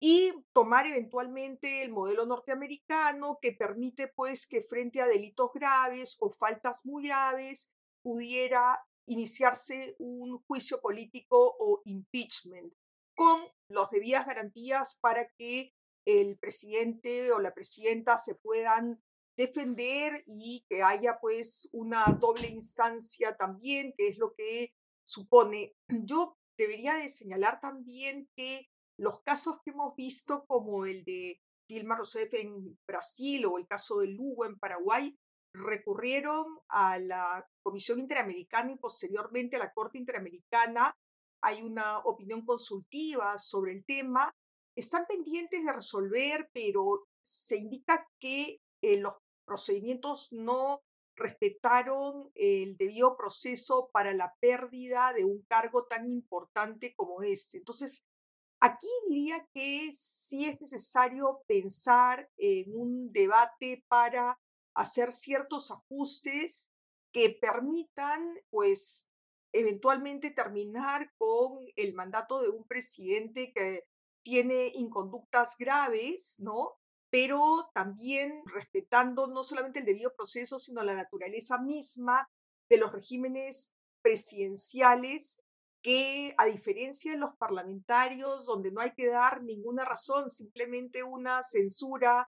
y 0.00 0.32
tomar 0.52 0.86
eventualmente 0.86 1.82
el 1.82 1.90
modelo 1.90 2.26
norteamericano 2.26 3.38
que 3.40 3.52
permite 3.52 4.08
pues 4.08 4.46
que 4.46 4.60
frente 4.60 5.00
a 5.00 5.06
delitos 5.06 5.50
graves 5.54 6.16
o 6.20 6.30
faltas 6.30 6.84
muy 6.84 7.04
graves 7.04 7.74
pudiera 8.02 8.84
iniciarse 9.06 9.96
un 9.98 10.42
juicio 10.46 10.80
político 10.82 11.56
o 11.58 11.80
impeachment 11.86 12.74
con 13.14 13.40
las 13.68 13.90
debidas 13.90 14.26
garantías 14.26 14.98
para 15.00 15.26
que 15.38 15.72
el 16.04 16.38
presidente 16.38 17.32
o 17.32 17.40
la 17.40 17.54
presidenta 17.54 18.18
se 18.18 18.34
puedan 18.34 19.02
defender 19.36 20.22
y 20.26 20.64
que 20.68 20.82
haya 20.82 21.18
pues 21.20 21.68
una 21.72 22.04
doble 22.18 22.48
instancia 22.48 23.36
también, 23.36 23.92
que 23.96 24.08
es 24.08 24.18
lo 24.18 24.34
que 24.34 24.72
supone. 25.06 25.74
Yo 25.88 26.36
debería 26.58 26.94
de 26.94 27.08
señalar 27.08 27.60
también 27.60 28.28
que 28.36 28.68
los 28.98 29.20
casos 29.22 29.58
que 29.64 29.70
hemos 29.70 29.94
visto 29.96 30.44
como 30.46 30.86
el 30.86 31.04
de 31.04 31.40
Dilma 31.68 31.96
Rousseff 31.96 32.34
en 32.34 32.78
Brasil 32.86 33.46
o 33.46 33.58
el 33.58 33.66
caso 33.66 33.98
de 33.98 34.08
Lugo 34.08 34.44
en 34.44 34.58
Paraguay 34.58 35.16
recurrieron 35.54 36.46
a 36.68 36.98
la 36.98 37.48
Comisión 37.62 38.00
Interamericana 38.00 38.72
y 38.72 38.76
posteriormente 38.76 39.56
a 39.56 39.60
la 39.60 39.72
Corte 39.72 39.98
Interamericana. 39.98 40.94
Hay 41.42 41.62
una 41.62 41.98
opinión 42.00 42.44
consultiva 42.44 43.38
sobre 43.38 43.72
el 43.72 43.84
tema. 43.84 44.30
Están 44.76 45.06
pendientes 45.06 45.64
de 45.64 45.72
resolver, 45.72 46.50
pero 46.52 47.04
se 47.22 47.56
indica 47.56 48.06
que 48.20 48.58
eh, 48.82 48.98
los 48.98 49.14
procedimientos 49.44 50.32
no 50.32 50.82
respetaron 51.16 52.30
el 52.34 52.76
debido 52.76 53.16
proceso 53.16 53.90
para 53.92 54.12
la 54.12 54.34
pérdida 54.40 55.12
de 55.12 55.24
un 55.24 55.42
cargo 55.42 55.86
tan 55.86 56.06
importante 56.06 56.94
como 56.96 57.22
este. 57.22 57.58
Entonces, 57.58 58.06
aquí 58.60 58.88
diría 59.08 59.46
que 59.52 59.90
sí 59.92 60.46
es 60.46 60.60
necesario 60.60 61.42
pensar 61.46 62.30
en 62.36 62.74
un 62.74 63.12
debate 63.12 63.84
para 63.88 64.40
hacer 64.74 65.12
ciertos 65.12 65.70
ajustes 65.70 66.70
que 67.12 67.30
permitan, 67.30 68.36
pues, 68.50 69.12
eventualmente 69.52 70.32
terminar 70.32 71.12
con 71.16 71.60
el 71.76 71.94
mandato 71.94 72.40
de 72.42 72.48
un 72.48 72.64
presidente 72.66 73.52
que 73.54 73.84
tiene 74.24 74.72
inconductas 74.74 75.56
graves, 75.56 76.40
¿no? 76.40 76.76
Pero 77.14 77.70
también 77.72 78.42
respetando 78.44 79.28
no 79.28 79.44
solamente 79.44 79.78
el 79.78 79.84
debido 79.84 80.12
proceso, 80.16 80.58
sino 80.58 80.82
la 80.82 80.96
naturaleza 80.96 81.60
misma 81.60 82.28
de 82.68 82.76
los 82.76 82.90
regímenes 82.90 83.76
presidenciales 84.02 85.40
que, 85.80 86.34
a 86.38 86.46
diferencia 86.46 87.12
de 87.12 87.18
los 87.18 87.36
parlamentarios, 87.36 88.46
donde 88.46 88.72
no 88.72 88.80
hay 88.80 88.94
que 88.96 89.06
dar 89.06 89.44
ninguna 89.44 89.84
razón, 89.84 90.28
simplemente 90.28 91.04
una 91.04 91.44
censura 91.44 92.28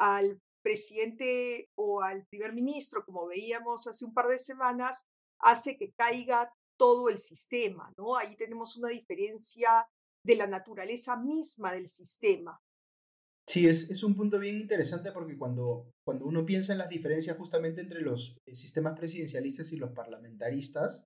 al 0.00 0.42
presidente 0.64 1.70
o 1.76 2.02
al 2.02 2.26
primer 2.26 2.54
ministro, 2.54 3.04
como 3.04 3.28
veíamos 3.28 3.86
hace 3.86 4.04
un 4.04 4.14
par 4.14 4.26
de 4.26 4.38
semanas, 4.38 5.04
hace 5.38 5.76
que 5.76 5.92
caiga 5.92 6.52
todo 6.76 7.08
el 7.08 7.20
sistema, 7.20 7.92
¿no? 7.96 8.16
Ahí 8.16 8.34
tenemos 8.34 8.76
una 8.78 8.88
diferencia 8.88 9.86
de 10.26 10.34
la 10.34 10.48
naturaleza 10.48 11.16
misma 11.18 11.70
del 11.72 11.86
sistema. 11.86 12.60
Sí, 13.46 13.66
es, 13.66 13.90
es, 13.90 14.02
un 14.02 14.16
punto 14.16 14.38
bien 14.38 14.58
interesante 14.58 15.12
porque 15.12 15.36
cuando, 15.36 15.90
cuando 16.06 16.26
uno 16.26 16.46
piensa 16.46 16.72
en 16.72 16.78
las 16.78 16.88
diferencias 16.88 17.36
justamente 17.36 17.82
entre 17.82 18.00
los 18.00 18.38
eh, 18.46 18.54
sistemas 18.54 18.98
presidencialistas 18.98 19.70
y 19.72 19.76
los 19.76 19.92
parlamentaristas, 19.92 21.04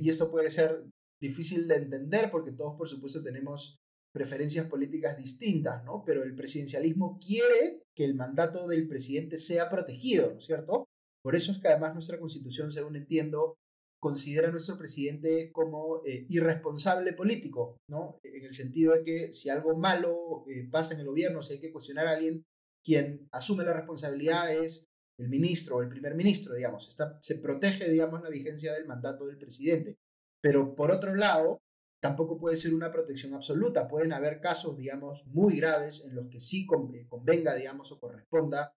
y 0.00 0.10
esto 0.10 0.30
puede 0.30 0.50
ser 0.50 0.84
difícil 1.20 1.68
de 1.68 1.76
entender 1.76 2.30
porque 2.30 2.52
todos 2.52 2.76
por 2.76 2.88
supuesto 2.88 3.22
tenemos 3.22 3.76
preferencias 4.12 4.66
políticas 4.66 5.16
distintas, 5.16 5.84
¿no? 5.84 6.02
Pero 6.04 6.22
el 6.22 6.34
presidencialismo 6.34 7.18
quiere 7.18 7.82
que 7.96 8.04
el 8.04 8.14
mandato 8.14 8.66
del 8.66 8.88
presidente 8.88 9.38
sea 9.38 9.68
protegido, 9.68 10.32
¿no 10.32 10.38
es 10.38 10.44
cierto? 10.44 10.86
Por 11.22 11.36
eso 11.36 11.52
es 11.52 11.58
que 11.58 11.68
además 11.68 11.92
nuestra 11.92 12.18
constitución, 12.18 12.72
según 12.72 12.96
entiendo, 12.96 13.56
considera 14.00 14.48
a 14.48 14.50
nuestro 14.50 14.78
presidente 14.78 15.52
como 15.52 16.02
eh, 16.06 16.26
irresponsable 16.30 17.12
político, 17.12 17.76
¿no? 17.88 18.18
En 18.22 18.44
el 18.44 18.54
sentido 18.54 18.94
de 18.94 19.02
que 19.02 19.32
si 19.32 19.50
algo 19.50 19.76
malo 19.76 20.44
eh, 20.48 20.66
pasa 20.70 20.94
en 20.94 21.00
el 21.00 21.06
gobierno, 21.06 21.42
si 21.42 21.54
hay 21.54 21.60
que 21.60 21.70
cuestionar 21.70 22.06
a 22.06 22.12
alguien, 22.12 22.42
quien 22.82 23.28
asume 23.30 23.64
la 23.64 23.74
responsabilidad 23.74 24.54
es 24.54 24.86
el 25.18 25.28
ministro 25.28 25.76
o 25.76 25.82
el 25.82 25.90
primer 25.90 26.14
ministro, 26.14 26.54
digamos. 26.54 26.88
Está, 26.88 27.18
se 27.20 27.36
protege, 27.36 27.90
digamos, 27.90 28.22
la 28.22 28.30
vigencia 28.30 28.72
del 28.72 28.86
mandato 28.86 29.26
del 29.26 29.36
presidente. 29.36 29.98
Pero 30.42 30.74
por 30.74 30.90
otro 30.90 31.14
lado, 31.14 31.58
tampoco 32.02 32.38
puede 32.38 32.56
ser 32.56 32.72
una 32.72 32.90
protección 32.90 33.34
absoluta. 33.34 33.86
Pueden 33.86 34.14
haber 34.14 34.40
casos, 34.40 34.78
digamos, 34.78 35.26
muy 35.26 35.58
graves 35.58 36.06
en 36.06 36.14
los 36.14 36.28
que 36.28 36.40
sí 36.40 36.66
eh, 36.94 37.06
convenga, 37.06 37.54
digamos, 37.54 37.92
o 37.92 38.00
corresponda 38.00 38.72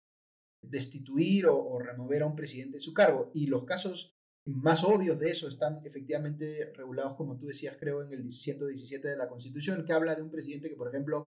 destituir 0.62 1.48
o, 1.48 1.58
o 1.58 1.80
remover 1.80 2.24
a 2.24 2.26
un 2.26 2.36
presidente 2.36 2.74
de 2.74 2.80
su 2.80 2.94
cargo. 2.94 3.32
Y 3.34 3.48
los 3.48 3.64
casos 3.64 4.13
más 4.46 4.84
obvios 4.84 5.18
de 5.20 5.28
eso 5.28 5.48
están 5.48 5.82
efectivamente 5.86 6.72
regulados, 6.76 7.16
como 7.16 7.38
tú 7.38 7.48
decías, 7.48 7.78
creo, 7.80 8.04
en 8.04 8.14
el 8.14 8.30
117 8.30 9.08
de 9.08 9.18
la 9.18 9.30
Constitución, 9.30 9.86
que 9.86 9.94
habla 9.94 10.16
de 10.16 10.22
un 10.22 10.32
presidente 10.32 10.70
que, 10.70 10.76
por 10.76 10.90
ejemplo, 10.90 11.28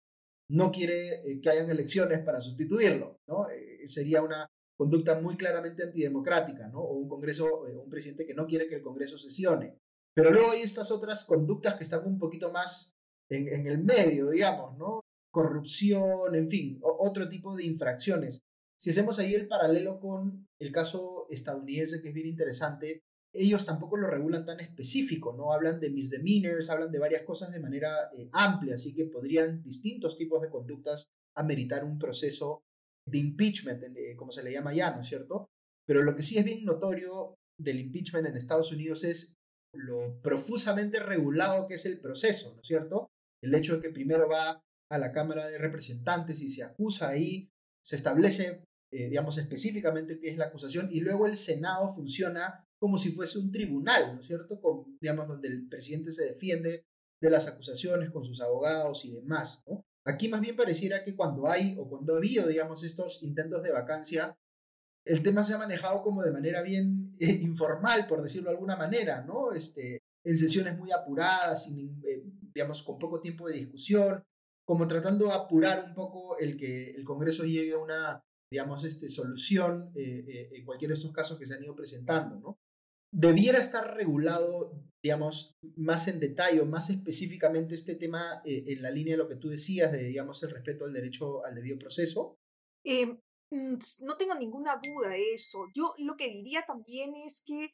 no 0.50 0.70
quiere 0.70 1.30
eh, 1.30 1.40
que 1.40 1.50
hayan 1.50 1.70
elecciones 1.70 2.24
para 2.24 2.40
sustituirlo, 2.40 3.20
¿no? 3.26 3.48
Eh, 3.50 3.86
sería 3.86 4.22
una 4.22 4.46
conducta 4.76 5.20
muy 5.20 5.36
claramente 5.36 5.82
antidemocrática, 5.82 6.68
¿no? 6.68 6.80
O 6.80 6.94
un 6.94 7.08
Congreso, 7.08 7.66
eh, 7.68 7.76
un 7.76 7.88
presidente 7.88 8.26
que 8.26 8.34
no 8.34 8.46
quiere 8.46 8.66
que 8.66 8.76
el 8.76 8.82
Congreso 8.82 9.18
sesione. 9.18 9.78
Pero 10.14 10.30
luego 10.30 10.50
hay 10.50 10.60
estas 10.60 10.90
otras 10.90 11.24
conductas 11.24 11.74
que 11.74 11.84
están 11.84 12.06
un 12.06 12.18
poquito 12.18 12.50
más 12.50 12.94
en, 13.30 13.66
el 13.66 13.82
medio, 13.82 14.28
digamos, 14.28 14.76
¿no? 14.76 15.00
Corrupción, 15.30 16.34
en 16.34 16.50
fin, 16.50 16.78
otro 16.82 17.28
tipo 17.30 17.56
de 17.56 17.64
infracciones 17.64 18.42
si 18.82 18.90
hacemos 18.90 19.20
ahí 19.20 19.32
el 19.32 19.46
paralelo 19.46 20.00
con 20.00 20.48
el 20.58 20.72
caso 20.72 21.28
estadounidense, 21.30 22.02
que 22.02 22.08
es 22.08 22.14
bien 22.14 22.26
interesante, 22.26 23.04
ellos 23.32 23.64
tampoco 23.64 23.96
lo 23.96 24.08
regulan 24.08 24.44
tan 24.44 24.58
específico, 24.58 25.32
¿no? 25.36 25.52
Hablan 25.52 25.78
de 25.78 25.88
misdemeanors, 25.88 26.68
hablan 26.68 26.90
de 26.90 26.98
varias 26.98 27.22
cosas 27.22 27.52
de 27.52 27.60
manera 27.60 28.10
eh, 28.12 28.28
amplia, 28.32 28.74
así 28.74 28.92
que 28.92 29.04
podrían 29.04 29.62
distintos 29.62 30.16
tipos 30.16 30.42
de 30.42 30.50
conductas 30.50 31.06
ameritar 31.36 31.84
un 31.84 31.96
proceso 31.96 32.64
de 33.08 33.18
impeachment, 33.18 33.84
eh, 33.84 34.16
como 34.16 34.32
se 34.32 34.42
le 34.42 34.50
llama 34.50 34.74
ya, 34.74 34.92
¿no 34.92 35.02
es 35.02 35.06
cierto? 35.06 35.46
Pero 35.86 36.02
lo 36.02 36.16
que 36.16 36.22
sí 36.22 36.36
es 36.38 36.44
bien 36.44 36.64
notorio 36.64 37.36
del 37.56 37.78
impeachment 37.78 38.26
en 38.26 38.36
Estados 38.36 38.72
Unidos 38.72 39.04
es 39.04 39.34
lo 39.76 40.20
profusamente 40.22 40.98
regulado 40.98 41.68
que 41.68 41.74
es 41.74 41.86
el 41.86 42.00
proceso, 42.00 42.52
¿no 42.56 42.62
es 42.62 42.66
cierto? 42.66 43.06
El 43.44 43.54
hecho 43.54 43.76
de 43.76 43.82
que 43.82 43.90
primero 43.90 44.28
va 44.28 44.60
a 44.90 44.98
la 44.98 45.12
Cámara 45.12 45.46
de 45.46 45.58
Representantes 45.58 46.42
y 46.42 46.48
se 46.48 46.64
acusa 46.64 47.10
ahí, 47.10 47.48
se 47.80 47.94
establece 47.94 48.64
eh, 48.92 49.08
digamos, 49.08 49.38
específicamente 49.38 50.18
qué 50.18 50.28
es 50.30 50.36
la 50.36 50.46
acusación, 50.46 50.88
y 50.92 51.00
luego 51.00 51.26
el 51.26 51.36
Senado 51.36 51.88
funciona 51.88 52.68
como 52.78 52.98
si 52.98 53.12
fuese 53.12 53.38
un 53.38 53.50
tribunal, 53.50 54.14
¿no 54.14 54.20
es 54.20 54.26
cierto? 54.26 54.60
Con, 54.60 54.98
digamos, 55.00 55.26
donde 55.26 55.48
el 55.48 55.68
presidente 55.68 56.12
se 56.12 56.26
defiende 56.26 56.84
de 57.20 57.30
las 57.30 57.46
acusaciones 57.46 58.10
con 58.10 58.24
sus 58.24 58.40
abogados 58.40 59.04
y 59.04 59.12
demás. 59.12 59.64
Aquí 60.04 60.28
más 60.28 60.40
bien 60.40 60.56
pareciera 60.56 61.02
que 61.02 61.14
cuando 61.14 61.48
hay 61.48 61.76
o 61.78 61.88
cuando 61.88 62.14
ha 62.14 62.18
habido, 62.18 62.46
digamos, 62.48 62.82
estos 62.82 63.22
intentos 63.22 63.62
de 63.62 63.70
vacancia, 63.70 64.36
el 65.06 65.22
tema 65.22 65.42
se 65.42 65.54
ha 65.54 65.58
manejado 65.58 66.02
como 66.02 66.22
de 66.22 66.32
manera 66.32 66.60
bien 66.62 67.16
eh, 67.18 67.32
informal, 67.42 68.06
por 68.06 68.20
decirlo 68.22 68.50
de 68.50 68.56
alguna 68.56 68.76
manera, 68.76 69.24
¿no? 69.24 69.52
Este, 69.52 70.02
en 70.24 70.36
sesiones 70.36 70.76
muy 70.76 70.92
apuradas, 70.92 71.64
sin, 71.64 72.02
eh, 72.04 72.24
digamos, 72.52 72.82
con 72.82 72.98
poco 72.98 73.20
tiempo 73.20 73.48
de 73.48 73.54
discusión, 73.54 74.22
como 74.64 74.86
tratando 74.86 75.26
de 75.26 75.32
apurar 75.32 75.84
un 75.86 75.94
poco 75.94 76.38
el 76.38 76.56
que 76.56 76.90
el 76.90 77.04
Congreso 77.04 77.44
llegue 77.44 77.72
a 77.72 77.78
una 77.78 78.22
digamos, 78.52 78.84
este, 78.84 79.08
solución 79.08 79.90
eh, 79.94 80.24
eh, 80.28 80.50
en 80.52 80.64
cualquiera 80.66 80.92
de 80.92 80.98
estos 80.98 81.12
casos 81.12 81.38
que 81.38 81.46
se 81.46 81.54
han 81.54 81.64
ido 81.64 81.74
presentando, 81.74 82.38
¿no? 82.38 82.58
Debiera 83.10 83.58
estar 83.58 83.96
regulado, 83.96 84.72
digamos, 85.02 85.54
más 85.76 86.06
en 86.08 86.20
detalle 86.20 86.62
más 86.66 86.90
específicamente 86.90 87.74
este 87.74 87.94
tema 87.94 88.42
eh, 88.44 88.64
en 88.66 88.82
la 88.82 88.90
línea 88.90 89.14
de 89.14 89.22
lo 89.22 89.28
que 89.28 89.36
tú 89.36 89.48
decías, 89.48 89.90
de, 89.90 90.04
digamos, 90.04 90.42
el 90.42 90.50
respeto 90.50 90.84
al 90.84 90.92
derecho 90.92 91.44
al 91.46 91.54
debido 91.54 91.78
proceso. 91.78 92.36
Em, 92.84 93.18
mm, 93.50 93.78
no 94.02 94.16
tengo 94.18 94.34
ninguna 94.34 94.78
duda 94.82 95.08
de 95.08 95.32
eso. 95.32 95.66
Yo 95.74 95.94
lo 95.98 96.14
que 96.14 96.28
diría 96.28 96.62
también 96.66 97.14
es 97.14 97.42
que, 97.44 97.70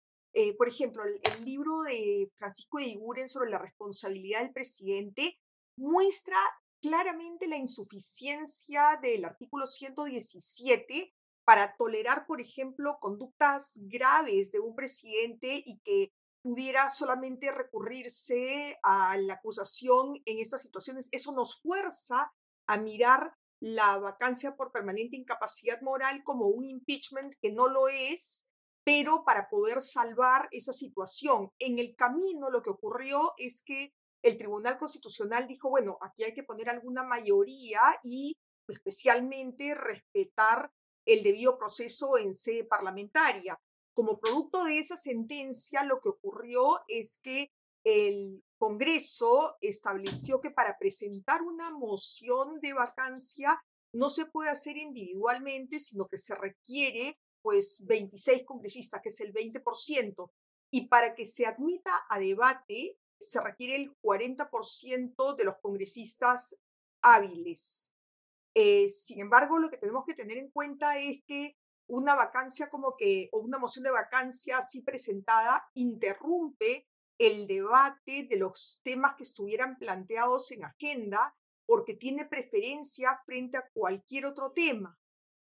por 0.56 0.68
ejemplo, 0.68 1.02
el, 1.02 1.18
el, 1.36 1.44
libro 1.44 1.82
de 1.82 2.28
Francisco 2.36 2.78
de 2.78 2.86
Iguren 2.86 3.26
sobre 3.26 3.50
la 3.50 3.58
responsabilidad 3.58 4.42
del 4.42 4.52
presidente 4.52 5.34
muestra 5.76 6.36
claramente 6.80 7.46
la 7.46 7.56
insuficiencia 7.56 8.98
del 9.02 9.24
artículo 9.24 9.66
117 9.66 11.14
para 11.44 11.76
tolerar, 11.76 12.26
por 12.26 12.40
ejemplo, 12.40 12.98
conductas 13.00 13.78
graves 13.82 14.52
de 14.52 14.60
un 14.60 14.74
presidente 14.74 15.62
y 15.64 15.80
que 15.80 16.12
pudiera 16.42 16.88
solamente 16.90 17.50
recurrirse 17.50 18.78
a 18.82 19.16
la 19.18 19.34
acusación 19.34 20.12
en 20.24 20.38
estas 20.38 20.62
situaciones. 20.62 21.08
Eso 21.12 21.32
nos 21.32 21.60
fuerza 21.60 22.32
a 22.66 22.78
mirar 22.78 23.34
la 23.60 23.98
vacancia 23.98 24.56
por 24.56 24.72
permanente 24.72 25.16
incapacidad 25.16 25.80
moral 25.82 26.22
como 26.22 26.46
un 26.46 26.64
impeachment 26.64 27.34
que 27.40 27.50
no 27.50 27.68
lo 27.68 27.88
es, 27.88 28.46
pero 28.84 29.24
para 29.24 29.48
poder 29.48 29.82
salvar 29.82 30.48
esa 30.52 30.72
situación. 30.72 31.50
En 31.58 31.78
el 31.78 31.96
camino 31.96 32.50
lo 32.50 32.62
que 32.62 32.70
ocurrió 32.70 33.32
es 33.36 33.62
que 33.64 33.94
el 34.22 34.36
Tribunal 34.36 34.76
Constitucional 34.76 35.46
dijo, 35.46 35.70
bueno, 35.70 35.98
aquí 36.00 36.24
hay 36.24 36.34
que 36.34 36.42
poner 36.42 36.68
alguna 36.68 37.02
mayoría 37.02 37.80
y 38.02 38.36
especialmente 38.68 39.74
respetar 39.74 40.70
el 41.06 41.22
debido 41.22 41.58
proceso 41.58 42.18
en 42.18 42.34
sede 42.34 42.64
parlamentaria. 42.64 43.58
Como 43.94 44.20
producto 44.20 44.64
de 44.64 44.78
esa 44.78 44.96
sentencia, 44.96 45.82
lo 45.84 46.00
que 46.00 46.10
ocurrió 46.10 46.80
es 46.88 47.18
que 47.22 47.50
el 47.84 48.44
Congreso 48.58 49.56
estableció 49.60 50.40
que 50.40 50.50
para 50.50 50.76
presentar 50.78 51.42
una 51.42 51.70
moción 51.70 52.60
de 52.60 52.74
vacancia 52.74 53.58
no 53.94 54.08
se 54.08 54.26
puede 54.26 54.50
hacer 54.50 54.76
individualmente, 54.76 55.80
sino 55.80 56.06
que 56.06 56.18
se 56.18 56.34
requiere 56.34 57.18
pues 57.40 57.86
26 57.86 58.44
congresistas, 58.44 59.00
que 59.02 59.08
es 59.08 59.20
el 59.20 59.32
20%, 59.32 60.30
y 60.70 60.88
para 60.88 61.14
que 61.14 61.24
se 61.24 61.46
admita 61.46 61.92
a 62.10 62.18
debate 62.18 62.98
se 63.18 63.40
requiere 63.40 63.76
el 63.76 63.96
40% 64.00 65.36
de 65.36 65.44
los 65.44 65.56
congresistas 65.60 66.60
hábiles. 67.02 67.94
Eh, 68.54 68.88
sin 68.88 69.20
embargo, 69.20 69.58
lo 69.58 69.70
que 69.70 69.76
tenemos 69.76 70.04
que 70.04 70.14
tener 70.14 70.38
en 70.38 70.50
cuenta 70.50 70.98
es 70.98 71.22
que 71.26 71.56
una 71.88 72.14
vacancia 72.14 72.68
como 72.68 72.96
que, 72.96 73.28
o 73.32 73.40
una 73.40 73.58
moción 73.58 73.84
de 73.84 73.90
vacancia 73.90 74.58
así 74.58 74.82
presentada, 74.82 75.68
interrumpe 75.74 76.86
el 77.18 77.46
debate 77.46 78.26
de 78.28 78.36
los 78.36 78.80
temas 78.84 79.14
que 79.14 79.24
estuvieran 79.24 79.76
planteados 79.78 80.52
en 80.52 80.64
agenda 80.64 81.34
porque 81.66 81.94
tiene 81.94 82.24
preferencia 82.24 83.20
frente 83.26 83.58
a 83.58 83.68
cualquier 83.72 84.26
otro 84.26 84.52
tema. 84.52 84.98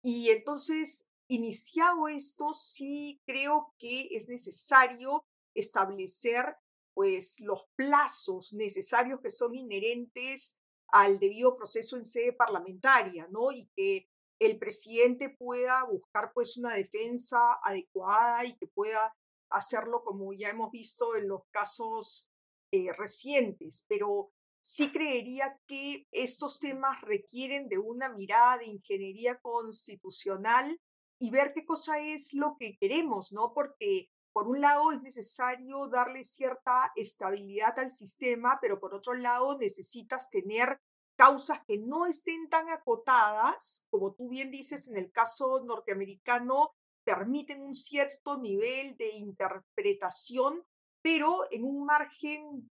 Y 0.02 0.30
entonces, 0.30 1.10
iniciado 1.28 2.08
esto, 2.08 2.54
sí 2.54 3.22
creo 3.26 3.74
que 3.78 4.08
es 4.12 4.28
necesario 4.28 5.26
establecer 5.54 6.56
pues 7.00 7.40
los 7.40 7.64
plazos 7.78 8.52
necesarios 8.52 9.22
que 9.24 9.32
son 9.32 9.56
inherentes 9.56 10.60
al 10.90 11.18
debido 11.18 11.56
proceso 11.56 11.96
en 11.96 12.04
sede 12.04 12.34
parlamentaria, 12.34 13.26
¿no? 13.32 13.54
Y 13.54 13.70
que 13.74 14.10
el 14.38 14.60
presidente 14.60 15.30
pueda 15.30 15.86
buscar 15.86 16.34
pues 16.34 16.58
una 16.58 16.74
defensa 16.74 17.40
adecuada 17.64 18.44
y 18.44 18.58
que 18.58 18.68
pueda 18.68 19.16
hacerlo 19.50 20.04
como 20.04 20.34
ya 20.34 20.50
hemos 20.50 20.72
visto 20.72 21.16
en 21.16 21.30
los 21.30 21.44
casos 21.52 22.30
eh, 22.74 22.92
recientes, 22.92 23.86
pero 23.88 24.34
sí 24.62 24.92
creería 24.92 25.58
que 25.68 26.06
estos 26.12 26.60
temas 26.60 27.00
requieren 27.04 27.70
de 27.70 27.78
una 27.78 28.10
mirada 28.10 28.58
de 28.58 28.66
ingeniería 28.66 29.40
constitucional 29.40 30.78
y 31.18 31.32
ver 31.32 31.54
qué 31.56 31.64
cosa 31.64 31.98
es 32.02 32.34
lo 32.34 32.58
que 32.60 32.78
queremos, 32.78 33.32
¿no? 33.32 33.54
Porque 33.54 34.10
por 34.40 34.48
un 34.48 34.62
lado 34.62 34.94
es 34.94 35.02
necesario 35.02 35.90
darle 35.90 36.24
cierta 36.24 36.94
estabilidad 36.96 37.78
al 37.78 37.90
sistema, 37.90 38.58
pero 38.62 38.80
por 38.80 38.94
otro 38.94 39.14
lado 39.14 39.58
necesitas 39.58 40.30
tener 40.30 40.80
causas 41.18 41.60
que 41.68 41.78
no 41.78 42.06
estén 42.06 42.48
tan 42.48 42.70
acotadas, 42.70 43.88
como 43.90 44.14
tú 44.14 44.30
bien 44.30 44.50
dices 44.50 44.88
en 44.88 44.96
el 44.96 45.12
caso 45.12 45.62
norteamericano, 45.66 46.72
permiten 47.04 47.62
un 47.62 47.74
cierto 47.74 48.38
nivel 48.38 48.96
de 48.96 49.10
interpretación, 49.18 50.64
pero 51.04 51.42
en 51.52 51.66
un 51.66 51.84
margen 51.84 52.72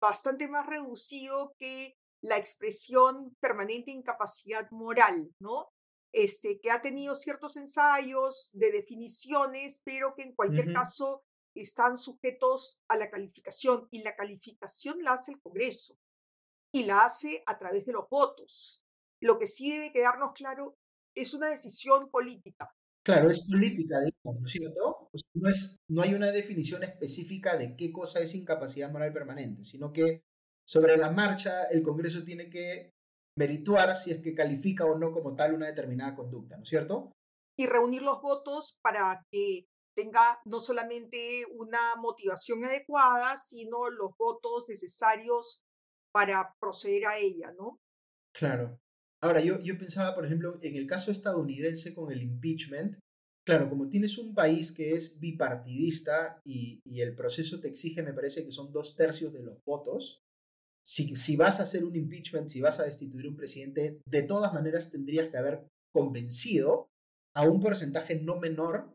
bastante 0.00 0.48
más 0.48 0.64
reducido 0.64 1.52
que 1.58 1.92
la 2.22 2.38
expresión 2.38 3.36
permanente 3.38 3.90
incapacidad 3.90 4.70
moral, 4.70 5.30
¿no? 5.40 5.68
Este, 6.18 6.60
que 6.60 6.70
ha 6.70 6.80
tenido 6.80 7.14
ciertos 7.14 7.58
ensayos 7.58 8.50
de 8.54 8.72
definiciones, 8.72 9.82
pero 9.84 10.14
que 10.14 10.22
en 10.22 10.34
cualquier 10.34 10.72
caso 10.72 11.26
están 11.54 11.98
sujetos 11.98 12.82
a 12.88 12.96
la 12.96 13.10
calificación 13.10 13.86
y 13.90 14.02
la 14.02 14.16
calificación 14.16 15.02
la 15.02 15.12
hace 15.12 15.32
el 15.32 15.40
Congreso 15.42 15.98
y 16.72 16.84
la 16.84 17.04
hace 17.04 17.42
a 17.44 17.58
través 17.58 17.84
de 17.84 17.92
los 17.92 18.08
votos. 18.08 18.82
Lo 19.20 19.38
que 19.38 19.46
sí 19.46 19.70
debe 19.70 19.92
quedarnos 19.92 20.32
claro 20.32 20.78
es 21.14 21.34
una 21.34 21.50
decisión 21.50 22.08
política. 22.08 22.74
Claro, 23.04 23.28
es 23.28 23.46
política, 23.46 24.00
digamos, 24.00 24.40
¿no 24.40 24.46
es 24.46 24.52
cierto? 24.52 25.10
no, 25.34 25.50
es, 25.50 25.76
no 25.88 26.00
hay 26.00 26.14
una 26.14 26.32
definición 26.32 26.82
específica 26.82 27.58
de 27.58 27.76
qué 27.76 27.92
cosa 27.92 28.20
es 28.20 28.34
incapacidad 28.34 28.90
moral 28.90 29.12
permanente, 29.12 29.64
sino 29.64 29.92
que 29.92 30.22
sobre 30.66 30.96
la 30.96 31.10
marcha 31.10 31.64
el 31.64 31.82
Congreso 31.82 32.24
tiene 32.24 32.48
que 32.48 32.95
merituar 33.36 33.94
si 33.96 34.10
es 34.10 34.22
que 34.22 34.34
califica 34.34 34.84
o 34.84 34.98
no 34.98 35.12
como 35.12 35.34
tal 35.34 35.54
una 35.54 35.66
determinada 35.66 36.16
conducta, 36.16 36.56
¿no 36.56 36.62
es 36.62 36.68
cierto? 36.68 37.12
Y 37.58 37.66
reunir 37.66 38.02
los 38.02 38.20
votos 38.20 38.78
para 38.82 39.22
que 39.30 39.66
tenga 39.94 40.40
no 40.44 40.60
solamente 40.60 41.44
una 41.54 41.96
motivación 41.96 42.64
adecuada, 42.64 43.36
sino 43.36 43.88
los 43.90 44.10
votos 44.18 44.66
necesarios 44.68 45.62
para 46.12 46.54
proceder 46.60 47.06
a 47.06 47.18
ella, 47.18 47.52
¿no? 47.52 47.78
Claro. 48.34 48.78
Ahora, 49.22 49.40
yo, 49.40 49.58
yo 49.60 49.78
pensaba, 49.78 50.14
por 50.14 50.26
ejemplo, 50.26 50.58
en 50.62 50.76
el 50.76 50.86
caso 50.86 51.10
estadounidense 51.10 51.94
con 51.94 52.12
el 52.12 52.22
impeachment, 52.22 52.98
claro, 53.46 53.70
como 53.70 53.88
tienes 53.88 54.18
un 54.18 54.34
país 54.34 54.72
que 54.72 54.92
es 54.92 55.18
bipartidista 55.18 56.40
y, 56.44 56.80
y 56.84 57.00
el 57.00 57.14
proceso 57.14 57.60
te 57.60 57.68
exige, 57.68 58.02
me 58.02 58.12
parece 58.12 58.44
que 58.44 58.52
son 58.52 58.72
dos 58.72 58.96
tercios 58.96 59.32
de 59.32 59.42
los 59.42 59.62
votos, 59.64 60.25
si, 60.86 61.16
si 61.16 61.36
vas 61.36 61.58
a 61.58 61.64
hacer 61.64 61.84
un 61.84 61.96
impeachment, 61.96 62.48
si 62.48 62.60
vas 62.60 62.78
a 62.78 62.84
destituir 62.84 63.26
un 63.26 63.36
presidente, 63.36 64.00
de 64.06 64.22
todas 64.22 64.52
maneras 64.52 64.90
tendrías 64.90 65.28
que 65.28 65.36
haber 65.36 65.66
convencido 65.92 66.90
a 67.34 67.42
un 67.42 67.60
porcentaje 67.60 68.20
no 68.20 68.38
menor 68.38 68.94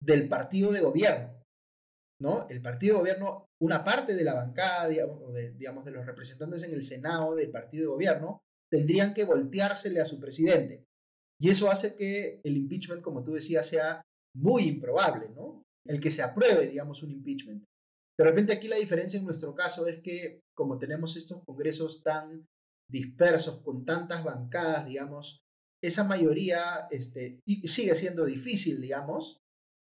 del 0.00 0.28
partido 0.28 0.72
de 0.72 0.80
gobierno. 0.80 1.42
¿no? 2.20 2.46
El 2.48 2.60
partido 2.60 2.94
de 2.94 3.00
gobierno, 3.00 3.46
una 3.60 3.82
parte 3.82 4.14
de 4.14 4.24
la 4.24 4.34
bancada, 4.34 4.88
digamos, 4.88 5.32
de, 5.32 5.52
digamos, 5.52 5.84
de 5.84 5.90
los 5.92 6.06
representantes 6.06 6.62
en 6.64 6.74
el 6.74 6.82
Senado 6.82 7.34
del 7.34 7.50
partido 7.50 7.84
de 7.84 7.94
gobierno, 7.94 8.42
tendrían 8.70 9.14
que 9.14 9.24
volteársele 9.24 10.00
a 10.00 10.04
su 10.04 10.20
presidente. 10.20 10.84
Y 11.40 11.48
eso 11.48 11.70
hace 11.70 11.96
que 11.96 12.40
el 12.44 12.56
impeachment, 12.56 13.02
como 13.02 13.24
tú 13.24 13.32
decías, 13.32 13.66
sea 13.66 14.02
muy 14.36 14.64
improbable, 14.64 15.30
¿no? 15.34 15.62
El 15.86 15.98
que 15.98 16.10
se 16.10 16.22
apruebe, 16.22 16.68
digamos, 16.68 17.02
un 17.02 17.10
impeachment. 17.10 17.64
De 18.18 18.24
repente 18.24 18.52
aquí 18.52 18.68
la 18.68 18.76
diferencia 18.76 19.18
en 19.18 19.24
nuestro 19.24 19.54
caso 19.54 19.86
es 19.86 20.00
que 20.00 20.40
como 20.54 20.78
tenemos 20.78 21.16
estos 21.16 21.42
congresos 21.44 22.02
tan 22.02 22.46
dispersos, 22.90 23.62
con 23.62 23.84
tantas 23.84 24.22
bancadas, 24.22 24.86
digamos, 24.86 25.42
esa 25.82 26.04
mayoría 26.04 26.86
este, 26.90 27.40
sigue 27.64 27.94
siendo 27.94 28.24
difícil, 28.24 28.80
digamos, 28.80 29.40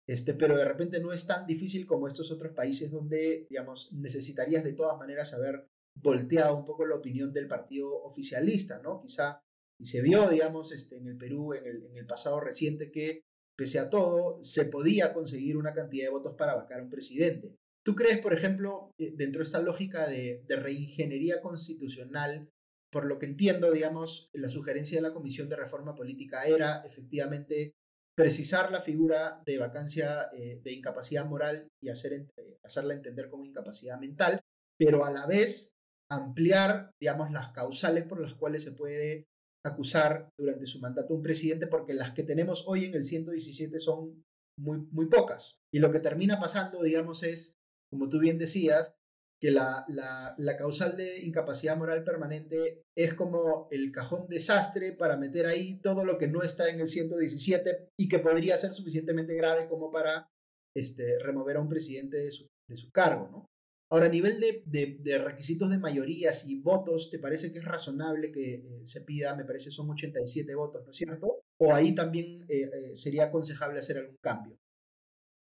este, 0.08 0.34
pero 0.34 0.58
de 0.58 0.66
repente 0.66 1.00
no 1.00 1.14
es 1.14 1.26
tan 1.26 1.48
difícil 1.48 1.86
como 1.86 2.08
estos 2.08 2.32
otros 2.32 2.54
países 2.54 2.92
donde, 2.92 3.48
digamos, 3.50 3.94
necesitarías 3.94 4.64
de 4.64 4.74
todas 4.74 4.98
maneras 4.98 5.34
haber 5.34 5.68
volteado 5.96 6.58
un 6.58 6.66
poco 6.66 6.86
la 6.86 6.96
opinión 6.96 7.32
del 7.32 7.48
partido 7.48 8.04
oficialista, 8.04 8.80
¿no? 8.80 9.00
Quizá, 9.00 9.40
y 9.80 9.86
se 9.86 10.02
vio, 10.02 10.30
digamos, 10.30 10.72
este, 10.72 10.98
en 10.98 11.08
el 11.08 11.18
Perú 11.18 11.54
en 11.54 11.66
el, 11.66 11.86
en 11.86 11.98
el 11.98 12.06
pasado 12.06 12.40
reciente 12.40 12.92
que, 12.92 13.22
pese 13.58 13.80
a 13.80 13.90
todo, 13.90 14.38
se 14.44 14.66
podía 14.66 15.14
conseguir 15.14 15.58
una 15.58 15.74
cantidad 15.74 16.06
de 16.06 16.12
votos 16.12 16.36
para 16.38 16.56
vacar 16.56 16.82
un 16.82 16.90
presidente. 16.90 17.56
¿Tú 17.86 17.96
crees, 17.96 18.18
por 18.18 18.34
ejemplo, 18.34 18.92
eh, 19.00 19.14
dentro 19.16 19.40
de 19.40 19.44
esta 19.44 19.62
lógica 19.62 20.08
de, 20.08 20.44
reingeniería 20.50 21.40
constitucional, 21.40 22.50
por 22.92 23.06
lo 23.06 23.20
que 23.20 23.28
entiendo, 23.28 23.72
digamos, 23.72 24.30
la 24.34 24.50
sugerencia 24.50 24.98
de 24.98 25.04
la 25.04 25.14
Comisión 25.14 25.50
de 25.50 25.56
Reforma 25.56 25.94
Política 25.94 26.46
era 26.46 26.82
efectivamente 26.84 27.74
precisar 28.18 28.72
la 28.72 28.82
figura 28.82 29.42
de 29.46 29.58
vacancia 29.60 30.30
eh, 30.34 30.62
de 30.64 30.72
incapacidad 30.72 31.26
moral 31.26 31.68
y 31.84 31.90
eh, 31.90 32.58
hacerla 32.64 32.94
entender 32.94 33.30
como 33.30 33.46
incapacidad 33.46 34.00
mental, 34.00 34.40
pero 34.80 35.06
a 35.06 35.12
la 35.12 35.28
vez 35.28 35.74
ampliar, 36.10 36.92
digamos, 37.00 37.32
las 37.32 37.50
causales 37.50 38.06
por 38.06 38.20
las 38.20 38.34
cuales 38.34 38.64
se 38.64 38.72
puede 38.72 39.26
acusar 39.66 40.30
durante 40.40 40.66
su 40.66 40.80
mandato 40.80 41.14
un 41.14 41.22
presidente, 41.22 41.68
porque 41.68 41.94
las 41.94 42.14
que 42.14 42.24
tenemos 42.24 42.64
hoy 42.68 42.86
en 42.86 42.96
el 42.96 43.04
117 43.04 43.78
son 43.80 44.24
muy, 44.58 44.80
muy 44.92 45.08
pocas. 45.08 45.58
Y 45.74 45.80
lo 45.80 45.92
que 45.92 46.00
termina 46.00 46.40
pasando, 46.40 46.82
digamos, 46.82 47.24
es, 47.24 47.56
como 47.96 48.10
tú 48.10 48.20
bien 48.20 48.38
decías, 48.38 48.94
que 49.40 49.52
la, 49.52 49.86
la, 49.88 50.58
causal 50.58 50.96
de 50.98 51.20
incapacidad 51.20 51.78
moral 51.78 52.04
permanente 52.04 52.84
es 52.98 53.14
como 53.14 53.68
el 53.72 53.92
cajón 53.92 54.28
desastre 54.28 54.94
para 54.94 55.18
meter 55.18 55.46
ahí 55.46 55.80
todo 55.82 56.06
lo 56.06 56.18
que 56.18 56.28
no 56.28 56.42
está 56.42 56.70
en 56.70 56.80
el 56.80 56.88
117 56.88 57.90
y 57.98 58.08
que 58.08 58.20
podría 58.20 58.58
ser 58.58 58.72
suficientemente 58.72 59.36
grave 59.36 59.68
como 59.68 59.92
para 59.92 60.30
este, 60.76 61.20
remover 61.20 61.58
a 61.58 61.62
un 61.62 61.68
presidente 61.68 62.18
de 62.18 62.32
su, 62.32 62.48
cargo, 62.92 63.30
¿no? 63.30 63.46
Ahora, 63.92 64.08
a 64.08 64.10
nivel 64.10 64.40
de, 64.40 64.98
de, 65.00 65.18
requisitos 65.20 65.70
de 65.70 65.78
mayorías 65.78 66.50
y 66.50 66.60
votos, 66.60 67.12
¿te 67.12 67.20
parece 67.20 67.54
que 67.54 67.60
es 67.60 67.66
razonable 67.66 68.32
que 68.32 68.56
eh, 68.56 68.82
se 68.84 69.02
pida, 69.02 69.36
me 69.36 69.46
parece 69.46 69.70
son 69.70 69.90
87 69.92 70.56
votos, 70.56 70.84
¿no 70.84 70.90
es 70.90 70.98
cierto? 70.98 71.42
¿O 71.62 71.74
ahí 71.74 71.94
también 71.94 72.38
eh, 72.50 72.70
eh, 72.74 72.96
sería 72.96 73.26
aconsejable 73.26 73.80
hacer 73.80 74.00
algún 74.00 74.18
cambio? 74.22 74.58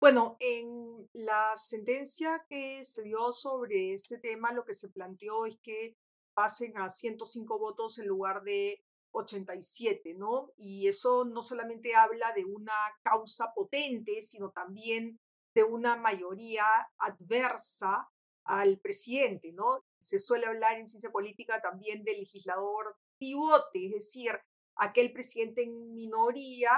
Bueno, 0.00 0.38
en 0.40 1.10
la 1.12 1.54
sentencia 1.56 2.46
que 2.48 2.82
se 2.84 3.02
dio 3.02 3.32
sobre 3.32 3.92
este 3.92 4.16
tema, 4.16 4.50
lo 4.50 4.64
que 4.64 4.72
se 4.72 4.88
planteó 4.88 5.44
es 5.44 5.58
que 5.62 5.94
pasen 6.32 6.78
a 6.78 6.88
105 6.88 7.58
votos 7.58 7.98
en 7.98 8.06
lugar 8.06 8.42
de 8.42 8.82
87, 9.12 10.14
¿no? 10.14 10.54
Y 10.56 10.88
eso 10.88 11.26
no 11.26 11.42
solamente 11.42 11.94
habla 11.94 12.32
de 12.32 12.46
una 12.46 12.72
causa 13.02 13.52
potente, 13.54 14.22
sino 14.22 14.52
también 14.52 15.20
de 15.54 15.64
una 15.64 15.96
mayoría 15.96 16.64
adversa 16.96 18.08
al 18.44 18.80
presidente, 18.80 19.52
¿no? 19.52 19.84
Se 20.00 20.18
suele 20.18 20.46
hablar 20.46 20.78
en 20.78 20.86
ciencia 20.86 21.10
política 21.10 21.60
también 21.60 22.04
del 22.04 22.20
legislador 22.20 22.96
pivote, 23.18 23.84
es 23.84 23.92
decir, 23.92 24.32
aquel 24.76 25.12
presidente 25.12 25.62
en 25.62 25.92
minoría, 25.92 26.70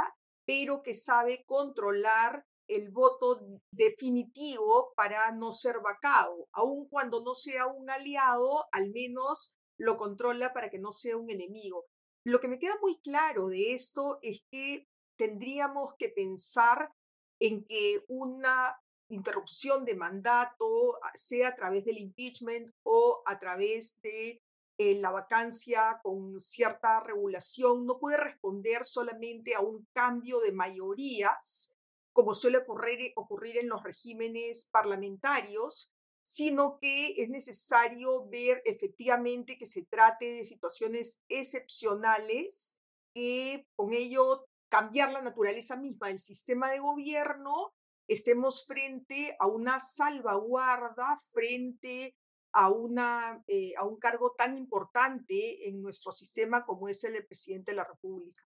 pero 0.44 0.82
que 0.82 0.94
sabe 0.94 1.44
controlar 1.46 2.44
el 2.68 2.90
voto 2.90 3.40
definitivo 3.72 4.92
para 4.96 5.32
no 5.32 5.52
ser 5.52 5.80
vacado. 5.80 6.48
Aun 6.52 6.88
cuando 6.88 7.22
no 7.22 7.34
sea 7.34 7.66
un 7.66 7.90
aliado, 7.90 8.66
al 8.72 8.90
menos 8.90 9.58
lo 9.78 9.96
controla 9.96 10.52
para 10.52 10.70
que 10.70 10.78
no 10.78 10.92
sea 10.92 11.16
un 11.16 11.30
enemigo. 11.30 11.86
Lo 12.24 12.38
que 12.40 12.48
me 12.48 12.58
queda 12.58 12.74
muy 12.80 13.00
claro 13.00 13.48
de 13.48 13.74
esto 13.74 14.18
es 14.22 14.42
que 14.50 14.86
tendríamos 15.18 15.94
que 15.98 16.08
pensar 16.08 16.92
en 17.40 17.64
que 17.64 18.04
una 18.08 18.76
interrupción 19.12 19.84
de 19.84 19.94
mandato, 19.94 20.98
sea 21.14 21.48
a 21.48 21.54
través 21.54 21.84
del 21.84 21.98
impeachment 21.98 22.70
o 22.84 23.22
a 23.26 23.38
través 23.38 24.00
de 24.02 24.40
eh, 24.78 24.94
la 25.00 25.10
vacancia 25.10 26.00
con 26.02 26.40
cierta 26.40 27.00
regulación, 27.00 27.84
no 27.84 27.98
puede 27.98 28.16
responder 28.16 28.84
solamente 28.84 29.54
a 29.54 29.60
un 29.60 29.86
cambio 29.92 30.40
de 30.40 30.52
mayorías, 30.52 31.76
como 32.12 32.34
suele 32.34 32.58
ocurrir, 32.58 33.12
ocurrir 33.16 33.58
en 33.58 33.68
los 33.68 33.82
regímenes 33.82 34.68
parlamentarios, 34.70 35.92
sino 36.22 36.78
que 36.78 37.14
es 37.16 37.28
necesario 37.28 38.28
ver 38.28 38.62
efectivamente 38.64 39.58
que 39.58 39.66
se 39.66 39.84
trate 39.84 40.32
de 40.32 40.44
situaciones 40.44 41.22
excepcionales, 41.28 42.78
que 43.14 43.66
con 43.74 43.92
ello 43.92 44.46
cambiar 44.68 45.12
la 45.12 45.20
naturaleza 45.20 45.76
misma 45.76 46.08
del 46.08 46.18
sistema 46.18 46.70
de 46.70 46.78
gobierno, 46.78 47.74
estemos 48.08 48.66
frente 48.66 49.36
a 49.38 49.46
una 49.46 49.80
salvaguarda, 49.80 51.16
frente 51.32 52.16
a, 52.52 52.70
una, 52.70 53.42
eh, 53.48 53.74
a 53.76 53.84
un 53.84 53.98
cargo 53.98 54.34
tan 54.36 54.54
importante 54.54 55.68
en 55.68 55.82
nuestro 55.82 56.12
sistema 56.12 56.64
como 56.64 56.88
es 56.88 57.02
el 57.04 57.24
presidente 57.26 57.72
de 57.72 57.76
la 57.76 57.84
República. 57.84 58.42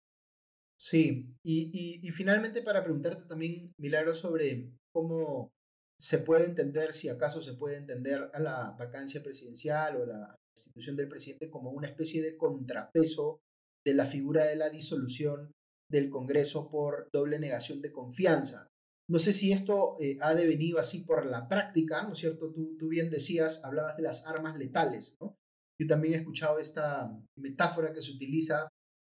Sí, 0.79 1.35
y, 1.45 2.01
y, 2.07 2.11
finalmente 2.11 2.61
para 2.61 2.85
preguntarte 2.85 3.25
también, 3.25 3.73
Milagro, 3.79 4.15
sobre 4.15 4.73
cómo 4.95 5.51
se 5.99 6.19
puede 6.19 6.45
entender, 6.45 6.93
si 6.93 7.09
acaso 7.09 7.41
se 7.41 7.55
puede 7.55 7.77
entender 7.77 8.31
a 8.35 8.41
la 8.41 8.77
vacancia 8.79 9.23
presidencial 9.23 9.97
o 9.97 10.07
la 10.07 10.37
institución 10.57 10.97
del 10.97 11.09
presidente 11.09 11.51
como 11.51 11.71
una 11.71 11.89
especie 11.89 12.23
de 12.23 12.37
contrapeso 12.37 13.41
de 13.87 13.95
la 13.95 14.05
figura 14.05 14.47
de 14.47 14.57
la 14.57 14.69
disolución 14.69 15.53
del 15.91 16.11
Congreso 16.11 16.69
por 16.69 17.09
doble 17.13 17.39
negación 17.39 17.81
de 17.81 17.93
confianza. 17.93 18.67
No 19.09 19.19
sé 19.19 19.33
si 19.33 19.53
esto 19.53 19.97
eh, 20.01 20.19
ha 20.21 20.35
devenido 20.35 20.79
así 20.79 21.05
por 21.05 21.25
la 21.27 21.49
práctica, 21.49 22.03
¿no 22.03 22.13
es 22.13 22.19
cierto? 22.19 22.53
Tú, 22.53 22.77
tú 22.77 22.89
bien 22.89 23.09
decías, 23.09 23.65
hablabas 23.65 23.97
de 23.97 24.03
las 24.03 24.27
armas 24.27 24.59
letales, 24.59 25.17
¿no? 25.21 25.37
Yo 25.81 25.87
también 25.87 26.15
he 26.15 26.17
escuchado 26.17 26.59
esta 26.59 27.17
metáfora 27.39 27.93
que 27.93 28.01
se 28.01 28.11
utiliza 28.11 28.69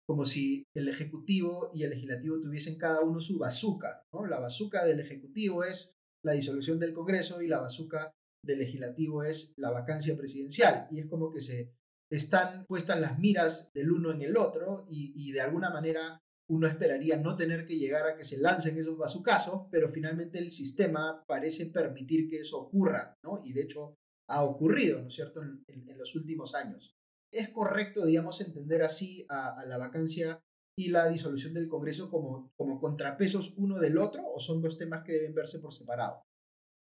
como 0.07 0.25
si 0.25 0.65
el 0.75 0.89
Ejecutivo 0.89 1.71
y 1.75 1.85
el 1.85 1.91
Legislativo 1.91 2.41
tuviesen 2.41 2.77
cada 2.77 3.01
uno 3.01 3.21
su 3.21 3.39
bazuca, 3.39 4.03
¿no? 4.13 4.27
La 4.27 4.41
bazuca 4.41 4.85
del 4.85 5.01
Ejecutivo 5.01 5.65
es 5.65 5.95
la 6.25 6.33
disolución 6.33 6.79
del 6.79 6.93
Congreso 6.93 7.43
y 7.43 7.49
la 7.49 7.61
bazuca 7.61 8.13
del 8.45 8.59
Legislativo 8.59 9.23
es 9.23 9.55
la 9.57 9.71
vacancia 9.71 10.17
presidencial. 10.17 10.89
Y 10.91 11.01
es 11.01 11.07
como 11.07 11.31
que 11.31 11.41
se 11.41 11.73
están 12.11 12.67
puestas 12.67 13.01
las 13.01 13.19
miras 13.19 13.73
del 13.73 13.91
uno 13.91 14.13
en 14.13 14.23
el 14.23 14.37
otro 14.37 14.87
y, 14.91 15.13
y 15.17 15.33
de 15.33 15.41
alguna 15.41 15.71
manera 15.71 16.19
uno 16.51 16.67
esperaría 16.67 17.17
no 17.17 17.37
tener 17.37 17.65
que 17.65 17.79
llegar 17.79 18.07
a 18.07 18.17
que 18.17 18.25
se 18.25 18.37
lancen 18.37 18.77
esos 18.77 18.99
bazucazos, 18.99 19.69
pero 19.71 19.89
finalmente 19.89 20.39
el 20.39 20.51
sistema 20.51 21.25
parece 21.27 21.67
permitir 21.67 22.29
que 22.29 22.41
eso 22.41 22.59
ocurra, 22.59 23.15
¿no? 23.23 23.41
Y 23.45 23.53
de 23.53 23.63
hecho 23.63 23.97
ha 24.29 24.45
ocurrido, 24.45 25.01
¿no 25.01 25.09
es 25.09 25.15
cierto?, 25.15 25.43
en, 25.43 25.63
los 25.97 26.15
últimos 26.15 26.55
años. 26.55 26.95
¿Es 27.33 27.49
correcto, 27.49 28.05
digamos, 28.05 28.41
entender 28.43 28.83
así 28.83 29.25
a, 29.31 29.65
la 29.67 29.79
vacancia 29.79 30.45
y 30.77 30.91
la 30.91 31.09
disolución 31.09 31.55
del 31.55 31.69
Congreso 31.69 32.11
como, 32.11 32.53
como 32.57 32.79
contrapesos 32.79 33.55
uno 33.57 33.79
del 33.79 33.97
otro 33.97 34.23
o 34.27 34.39
son 34.39 34.61
dos 34.61 34.79
temas 34.79 35.03
que 35.05 35.13
deben 35.13 35.35
verse 35.35 35.59
por 35.59 35.73
separado? 35.73 36.23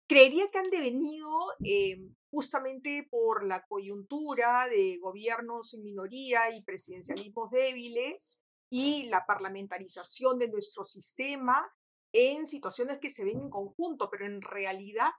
Creería 0.10 0.50
que 0.52 0.58
han 0.58 0.72
devenido 0.72 1.30
eh, 1.64 2.10
justamente 2.32 3.08
por 3.10 3.46
la 3.46 3.64
coyuntura 3.68 4.68
de 4.68 4.98
gobiernos 5.00 5.76
en 5.76 5.84
minoría 5.84 6.56
y 6.56 6.64
presidencialismos 6.64 7.52
débiles 7.52 8.42
y 8.72 9.06
la 9.10 9.26
parlamentarización 9.28 10.40
de 10.40 10.50
nuestro 10.50 10.84
sistema 10.84 11.72
en 12.12 12.48
situaciones 12.48 12.98
que 12.98 13.12
se 13.12 13.24
ven 13.24 13.40
en 13.40 13.50
conjunto, 13.50 14.10
pero 14.10 14.26
en 14.26 14.42
realidad 14.42 15.12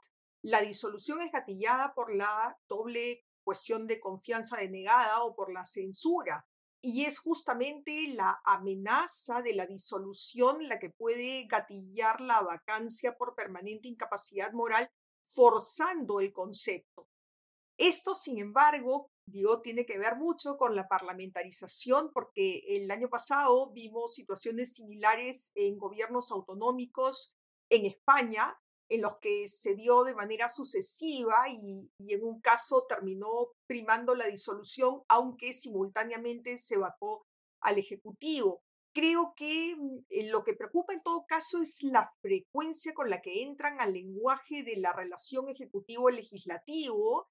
la 0.43 0.61
disolución 0.61 1.21
es 1.21 1.31
gatillada 1.31 1.95
por 1.95 2.15
la 2.15 2.59
doble 2.69 3.25
cuestión 3.45 3.87
de 3.87 4.01
confianza 4.01 4.57
denegada 4.57 5.23
o 5.23 5.35
por 5.37 5.53
la 5.53 5.65
censura. 5.65 6.47
Y 6.81 7.05
es 7.05 7.19
justamente 7.19 8.09
la 8.09 8.43
amenaza 8.45 9.41
de 9.41 9.55
la 9.55 9.67
disolución 9.67 10.69
la 10.69 10.79
que 10.79 10.91
puede 10.91 11.47
gatillar 11.47 12.21
la 12.21 12.43
vacancia 12.43 13.17
por 13.17 13.35
permanente 13.35 13.89
incapacidad 13.89 14.53
moral, 14.53 14.91
forzando 15.23 16.21
el 16.21 16.33
concepto. 16.33 17.09
Esto, 17.79 18.15
sin 18.15 18.39
embargo, 18.39 19.11
digo, 19.27 19.61
tiene 19.61 19.87
que 19.87 19.99
ver 19.99 20.17
mucho 20.17 20.57
con 20.57 20.77
la 20.77 20.87
parlamentarización, 20.87 22.11
porque 22.13 22.63
el 22.69 22.91
año 22.91 23.09
pasado 23.09 23.73
vimos 23.73 24.15
situaciones 24.15 24.75
similares 24.75 25.53
en 25.55 25.79
gobiernos 25.79 26.31
autonómicos 26.31 27.37
en 27.71 27.87
España, 27.87 28.61
en 28.95 29.03
los 29.03 29.19
que 29.19 29.49
se 29.49 29.75
dio 29.75 30.05
de 30.05 30.15
manera 30.15 30.49
sucesiva 30.49 31.37
y, 31.49 31.91
en 32.13 32.25
un 32.25 32.41
caso 32.41 32.87
terminó 32.89 33.53
primando 33.67 34.15
la 34.15 34.27
disolución, 34.27 35.03
aunque 35.09 35.53
simultáneamente 35.53 36.57
se 36.59 36.79
vacó 36.79 37.27
al 37.61 37.79
Ejecutivo. 37.79 38.61
Creo 38.95 39.33
que 39.37 39.75
mm, 39.77 39.99
eh, 40.11 40.31
lo 40.31 40.45
que 40.45 40.55
preocupa 40.55 40.93
en 40.93 41.03
todo 41.03 41.25
caso 41.27 41.61
es 41.63 41.83
la 41.83 42.09
frecuencia 42.23 42.95
con 42.95 43.11
la 43.11 43.21
que 43.21 43.43
entran 43.43 43.81
al 43.81 43.93
lenguaje 43.93 44.63
de 44.63 44.77
la 44.77 44.93
relación 44.93 45.49
ejecutivo-legislativo 45.49 47.29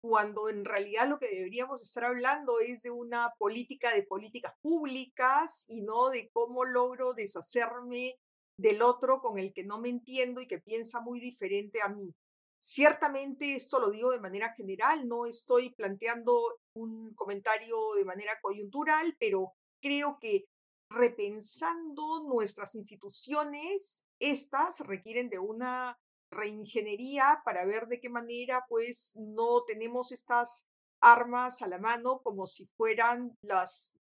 cuando 0.00 0.48
en 0.48 0.64
realidad 0.64 1.08
lo 1.08 1.18
que 1.18 1.28
deberíamos 1.28 1.82
estar 1.82 2.04
hablando 2.04 2.52
es 2.60 2.82
de 2.82 2.90
una 2.90 3.34
política 3.38 3.92
de 3.92 4.04
políticas 4.04 4.54
públicas 4.60 5.64
y 5.68 5.82
no 5.82 6.08
de 6.10 6.30
cómo 6.32 6.64
logro 6.64 7.14
deshacerme 7.14 8.14
del 8.58 8.82
otro 8.82 9.20
con 9.20 9.38
el 9.38 9.52
que 9.54 9.64
no 9.64 9.80
me 9.80 9.88
entiendo 9.88 10.40
y 10.40 10.46
que 10.46 10.58
piensa 10.58 11.00
muy 11.00 11.20
diferente 11.20 11.80
a 11.80 11.88
mí. 11.88 12.14
Ciertamente 12.60 13.54
esto 13.54 13.78
lo 13.78 13.90
digo 13.90 14.10
de 14.10 14.20
manera 14.20 14.52
general, 14.54 15.06
no 15.06 15.26
estoy 15.26 15.70
planteando 15.70 16.58
un 16.74 17.14
comentario 17.14 17.76
de 17.96 18.04
manera 18.04 18.32
coyuntural, 18.42 19.16
pero 19.20 19.52
creo 19.80 20.18
que 20.20 20.44
repensando 20.90 22.24
nuestras 22.24 22.74
instituciones, 22.74 24.04
estas 24.18 24.80
requieren 24.80 25.28
de 25.28 25.38
una 25.38 25.96
reingeniería 26.32 27.42
para 27.44 27.64
ver 27.64 27.86
de 27.86 28.00
qué 28.00 28.10
manera 28.10 28.64
pues 28.68 29.14
no 29.16 29.62
tenemos 29.64 30.10
estas 30.10 30.66
armas 31.00 31.62
a 31.62 31.68
la 31.68 31.78
mano 31.78 32.20
como 32.22 32.46
si 32.46 32.66
fueran 32.66 33.36
las 33.40 33.98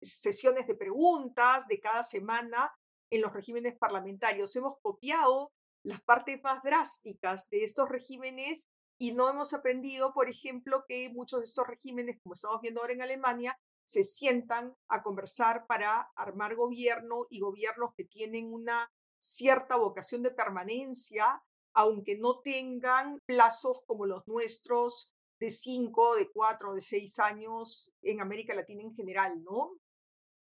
sesiones 0.00 0.66
de 0.66 0.74
preguntas 0.74 1.66
de 1.68 1.78
cada 1.78 2.02
semana 2.02 2.74
en 3.12 3.20
los 3.20 3.32
regímenes 3.32 3.76
parlamentarios. 3.76 4.56
Hemos 4.56 4.76
copiado 4.80 5.52
las 5.84 6.00
partes 6.02 6.40
más 6.42 6.62
drásticas 6.62 7.48
de 7.50 7.64
estos 7.64 7.88
regímenes 7.88 8.66
y 8.98 9.12
no 9.12 9.28
hemos 9.28 9.52
aprendido, 9.54 10.12
por 10.12 10.28
ejemplo, 10.28 10.84
que 10.88 11.10
muchos 11.10 11.40
de 11.40 11.44
estos 11.44 11.66
regímenes, 11.66 12.18
como 12.22 12.34
estamos 12.34 12.60
viendo 12.60 12.80
ahora 12.80 12.94
en 12.94 13.02
Alemania, 13.02 13.56
se 13.84 14.02
sientan 14.02 14.74
a 14.88 15.02
conversar 15.02 15.66
para 15.66 16.10
armar 16.16 16.56
gobierno 16.56 17.26
y 17.28 17.40
gobiernos 17.40 17.94
que 17.96 18.04
tienen 18.04 18.52
una 18.52 18.90
cierta 19.20 19.76
vocación 19.76 20.22
de 20.22 20.30
permanencia 20.30 21.42
aunque 21.74 22.16
no 22.18 22.40
tengan 22.40 23.20
plazos 23.26 23.82
como 23.86 24.06
los 24.06 24.26
nuestros 24.26 25.14
de 25.40 25.50
cinco, 25.50 26.14
de 26.14 26.30
cuatro, 26.30 26.74
de 26.74 26.80
seis 26.80 27.18
años 27.18 27.92
en 28.02 28.20
América 28.20 28.54
Latina 28.54 28.82
en 28.82 28.94
general, 28.94 29.42
¿no? 29.42 29.72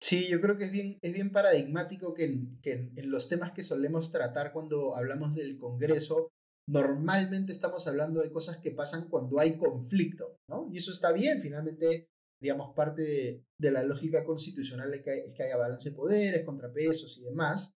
Sí, 0.01 0.27
yo 0.29 0.39
creo 0.39 0.57
que 0.57 0.65
es 0.65 0.71
bien, 0.71 0.97
es 1.01 1.13
bien 1.13 1.31
paradigmático 1.31 2.13
que, 2.13 2.23
en, 2.25 2.59
que 2.61 2.91
en, 2.95 3.11
los 3.11 3.27
temas 3.27 3.51
que 3.51 3.63
solemos 3.63 4.11
tratar 4.11 4.53
cuando 4.53 4.95
hablamos 4.95 5.35
del 5.35 5.57
Congreso, 5.57 6.29
normalmente 6.67 7.51
estamos 7.51 7.85
hablando 7.87 8.21
de 8.21 8.31
cosas 8.31 8.59
que 8.59 8.71
pasan 8.71 9.09
cuando 9.09 9.39
hay 9.39 9.57
conflicto, 9.57 10.37
¿no? 10.47 10.69
Y 10.71 10.77
eso 10.77 10.91
está 10.91 11.11
bien, 11.11 11.41
finalmente, 11.41 12.07
digamos, 12.41 12.73
parte 12.73 13.43
de, 13.57 13.71
la 13.71 13.83
lógica 13.83 14.23
constitucional 14.23 14.93
es 14.93 15.03
que, 15.03 15.17
es 15.17 15.33
que 15.33 15.43
haya 15.43 15.57
balance 15.57 15.89
de 15.89 15.95
poderes, 15.95 16.45
contrapesos 16.45 17.17
y 17.17 17.23
demás, 17.23 17.73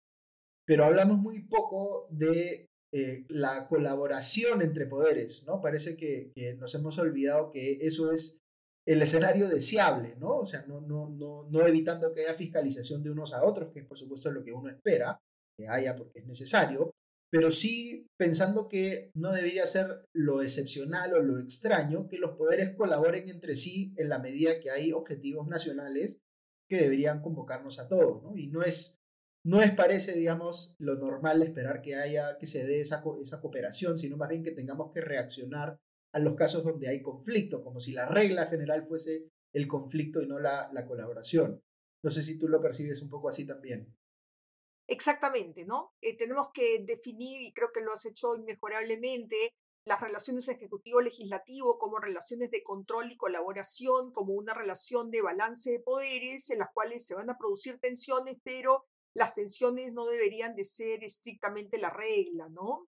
pero 0.64 0.84
hablamos 0.84 1.18
muy 1.18 1.42
poco 1.48 2.06
de 2.10 2.68
eh, 2.94 3.24
la 3.28 3.66
colaboración 3.68 4.60
entre 4.60 4.86
poderes, 4.86 5.44
¿no? 5.46 5.62
Parece 5.62 5.96
que, 5.96 6.32
nos 6.58 6.74
hemos 6.74 6.98
olvidado 6.98 7.50
que 7.50 7.78
eso 7.80 8.12
es 8.12 8.41
el 8.86 9.02
escenario 9.02 9.48
deseable, 9.48 10.16
¿no? 10.18 10.38
O 10.38 10.44
sea, 10.44 10.64
no, 10.66 10.80
no, 10.80 11.08
no, 11.08 11.48
no 11.48 11.66
evitando 11.66 12.12
que 12.12 12.22
haya 12.22 12.34
fiscalización 12.34 13.02
de 13.02 13.10
unos 13.10 13.32
a 13.32 13.44
otros, 13.44 13.72
que 13.72 13.84
por 13.84 13.96
supuesto 13.96 14.28
es 14.28 14.34
lo 14.34 14.42
que 14.42 14.52
uno 14.52 14.70
espera 14.70 15.20
que 15.56 15.68
haya 15.68 15.94
porque 15.94 16.20
es 16.20 16.26
necesario, 16.26 16.92
pero 17.30 17.50
sí 17.50 18.06
pensando 18.18 18.68
que 18.68 19.10
no 19.14 19.32
debería 19.32 19.64
ser 19.64 20.04
lo 20.14 20.42
excepcional 20.42 21.14
o 21.14 21.22
lo 21.22 21.38
extraño 21.38 22.06
que 22.08 22.18
los 22.18 22.36
poderes 22.36 22.74
colaboren 22.74 23.28
entre 23.28 23.56
sí 23.56 23.94
en 23.96 24.08
la 24.08 24.18
medida 24.18 24.60
que 24.60 24.70
hay 24.70 24.92
objetivos 24.92 25.46
nacionales 25.46 26.20
que 26.68 26.76
deberían 26.76 27.22
convocarnos 27.22 27.78
a 27.78 27.88
todos, 27.88 28.22
¿no? 28.22 28.36
Y 28.36 28.48
no 28.48 28.62
es, 28.62 28.98
no 29.44 29.62
es 29.62 29.72
parece, 29.72 30.12
digamos, 30.12 30.74
lo 30.78 30.96
normal 30.96 31.42
esperar 31.42 31.82
que 31.82 31.94
haya, 31.96 32.36
que 32.38 32.46
se 32.46 32.66
dé 32.66 32.80
esa, 32.80 33.02
esa 33.22 33.40
cooperación, 33.40 33.98
sino 33.98 34.16
más 34.16 34.28
bien 34.28 34.42
que 34.42 34.52
tengamos 34.52 34.90
que 34.92 35.00
reaccionar 35.00 35.78
a 36.12 36.18
los 36.18 36.34
casos 36.34 36.64
donde 36.64 36.88
hay 36.88 37.02
conflicto, 37.02 37.62
como 37.62 37.80
si 37.80 37.92
la 37.92 38.06
regla 38.06 38.46
general 38.46 38.84
fuese 38.84 39.30
el 39.52 39.66
conflicto 39.66 40.22
y 40.22 40.26
no 40.26 40.38
la, 40.38 40.70
la 40.72 40.86
colaboración. 40.86 41.62
No 42.02 42.10
sé 42.10 42.22
si 42.22 42.38
tú 42.38 42.48
lo 42.48 42.60
percibes 42.60 43.00
un 43.02 43.10
poco 43.10 43.28
así 43.28 43.46
también. 43.46 43.94
Exactamente, 44.88 45.64
¿no? 45.64 45.94
Eh, 46.00 46.16
tenemos 46.16 46.48
que 46.52 46.84
definir, 46.84 47.40
y 47.40 47.52
creo 47.52 47.70
que 47.72 47.80
lo 47.80 47.92
has 47.92 48.04
hecho 48.04 48.34
inmejorablemente, 48.34 49.54
las 49.84 50.00
relaciones 50.00 50.48
ejecutivo-legislativo 50.48 51.78
como 51.78 51.98
relaciones 51.98 52.50
de 52.50 52.62
control 52.62 53.10
y 53.10 53.16
colaboración, 53.16 54.12
como 54.12 54.34
una 54.34 54.54
relación 54.54 55.10
de 55.10 55.22
balance 55.22 55.70
de 55.70 55.80
poderes 55.80 56.50
en 56.50 56.58
las 56.58 56.68
cuales 56.72 57.06
se 57.06 57.14
van 57.14 57.30
a 57.30 57.38
producir 57.38 57.78
tensiones, 57.80 58.36
pero 58.44 58.84
las 59.14 59.34
tensiones 59.34 59.94
no 59.94 60.06
deberían 60.06 60.54
de 60.54 60.64
ser 60.64 61.04
estrictamente 61.04 61.78
la 61.78 61.90
regla, 61.90 62.48
¿no? 62.48 62.88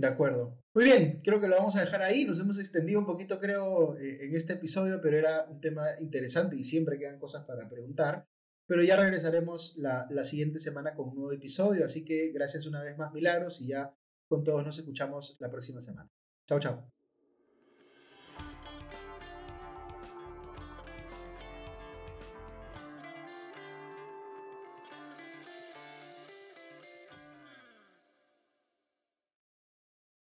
De 0.00 0.08
acuerdo. 0.08 0.58
Muy 0.74 0.84
bien, 0.84 1.20
creo 1.22 1.40
que 1.40 1.48
lo 1.48 1.56
vamos 1.56 1.76
a 1.76 1.80
dejar 1.80 2.00
ahí. 2.00 2.24
Nos 2.24 2.40
hemos 2.40 2.58
extendido 2.58 2.98
un 2.98 3.04
poquito, 3.04 3.38
creo, 3.38 3.98
eh, 3.98 4.24
en 4.24 4.34
este 4.34 4.54
episodio, 4.54 4.98
pero 5.02 5.18
era 5.18 5.44
un 5.50 5.60
tema 5.60 5.88
interesante 6.00 6.56
y 6.56 6.64
siempre 6.64 6.98
quedan 6.98 7.18
cosas 7.18 7.44
para 7.44 7.68
preguntar. 7.68 8.24
Pero 8.66 8.82
ya 8.82 8.96
regresaremos 8.96 9.76
la, 9.76 10.06
la 10.08 10.24
siguiente 10.24 10.58
semana 10.58 10.94
con 10.94 11.08
un 11.08 11.16
nuevo 11.16 11.32
episodio. 11.32 11.84
Así 11.84 12.02
que 12.02 12.30
gracias 12.32 12.64
una 12.64 12.82
vez 12.82 12.96
más, 12.96 13.12
Milagros, 13.12 13.60
y 13.60 13.68
ya 13.68 13.94
con 14.26 14.42
todos 14.42 14.64
nos 14.64 14.78
escuchamos 14.78 15.36
la 15.38 15.50
próxima 15.50 15.82
semana. 15.82 16.08
Chao, 16.48 16.60
chao. 16.60 16.99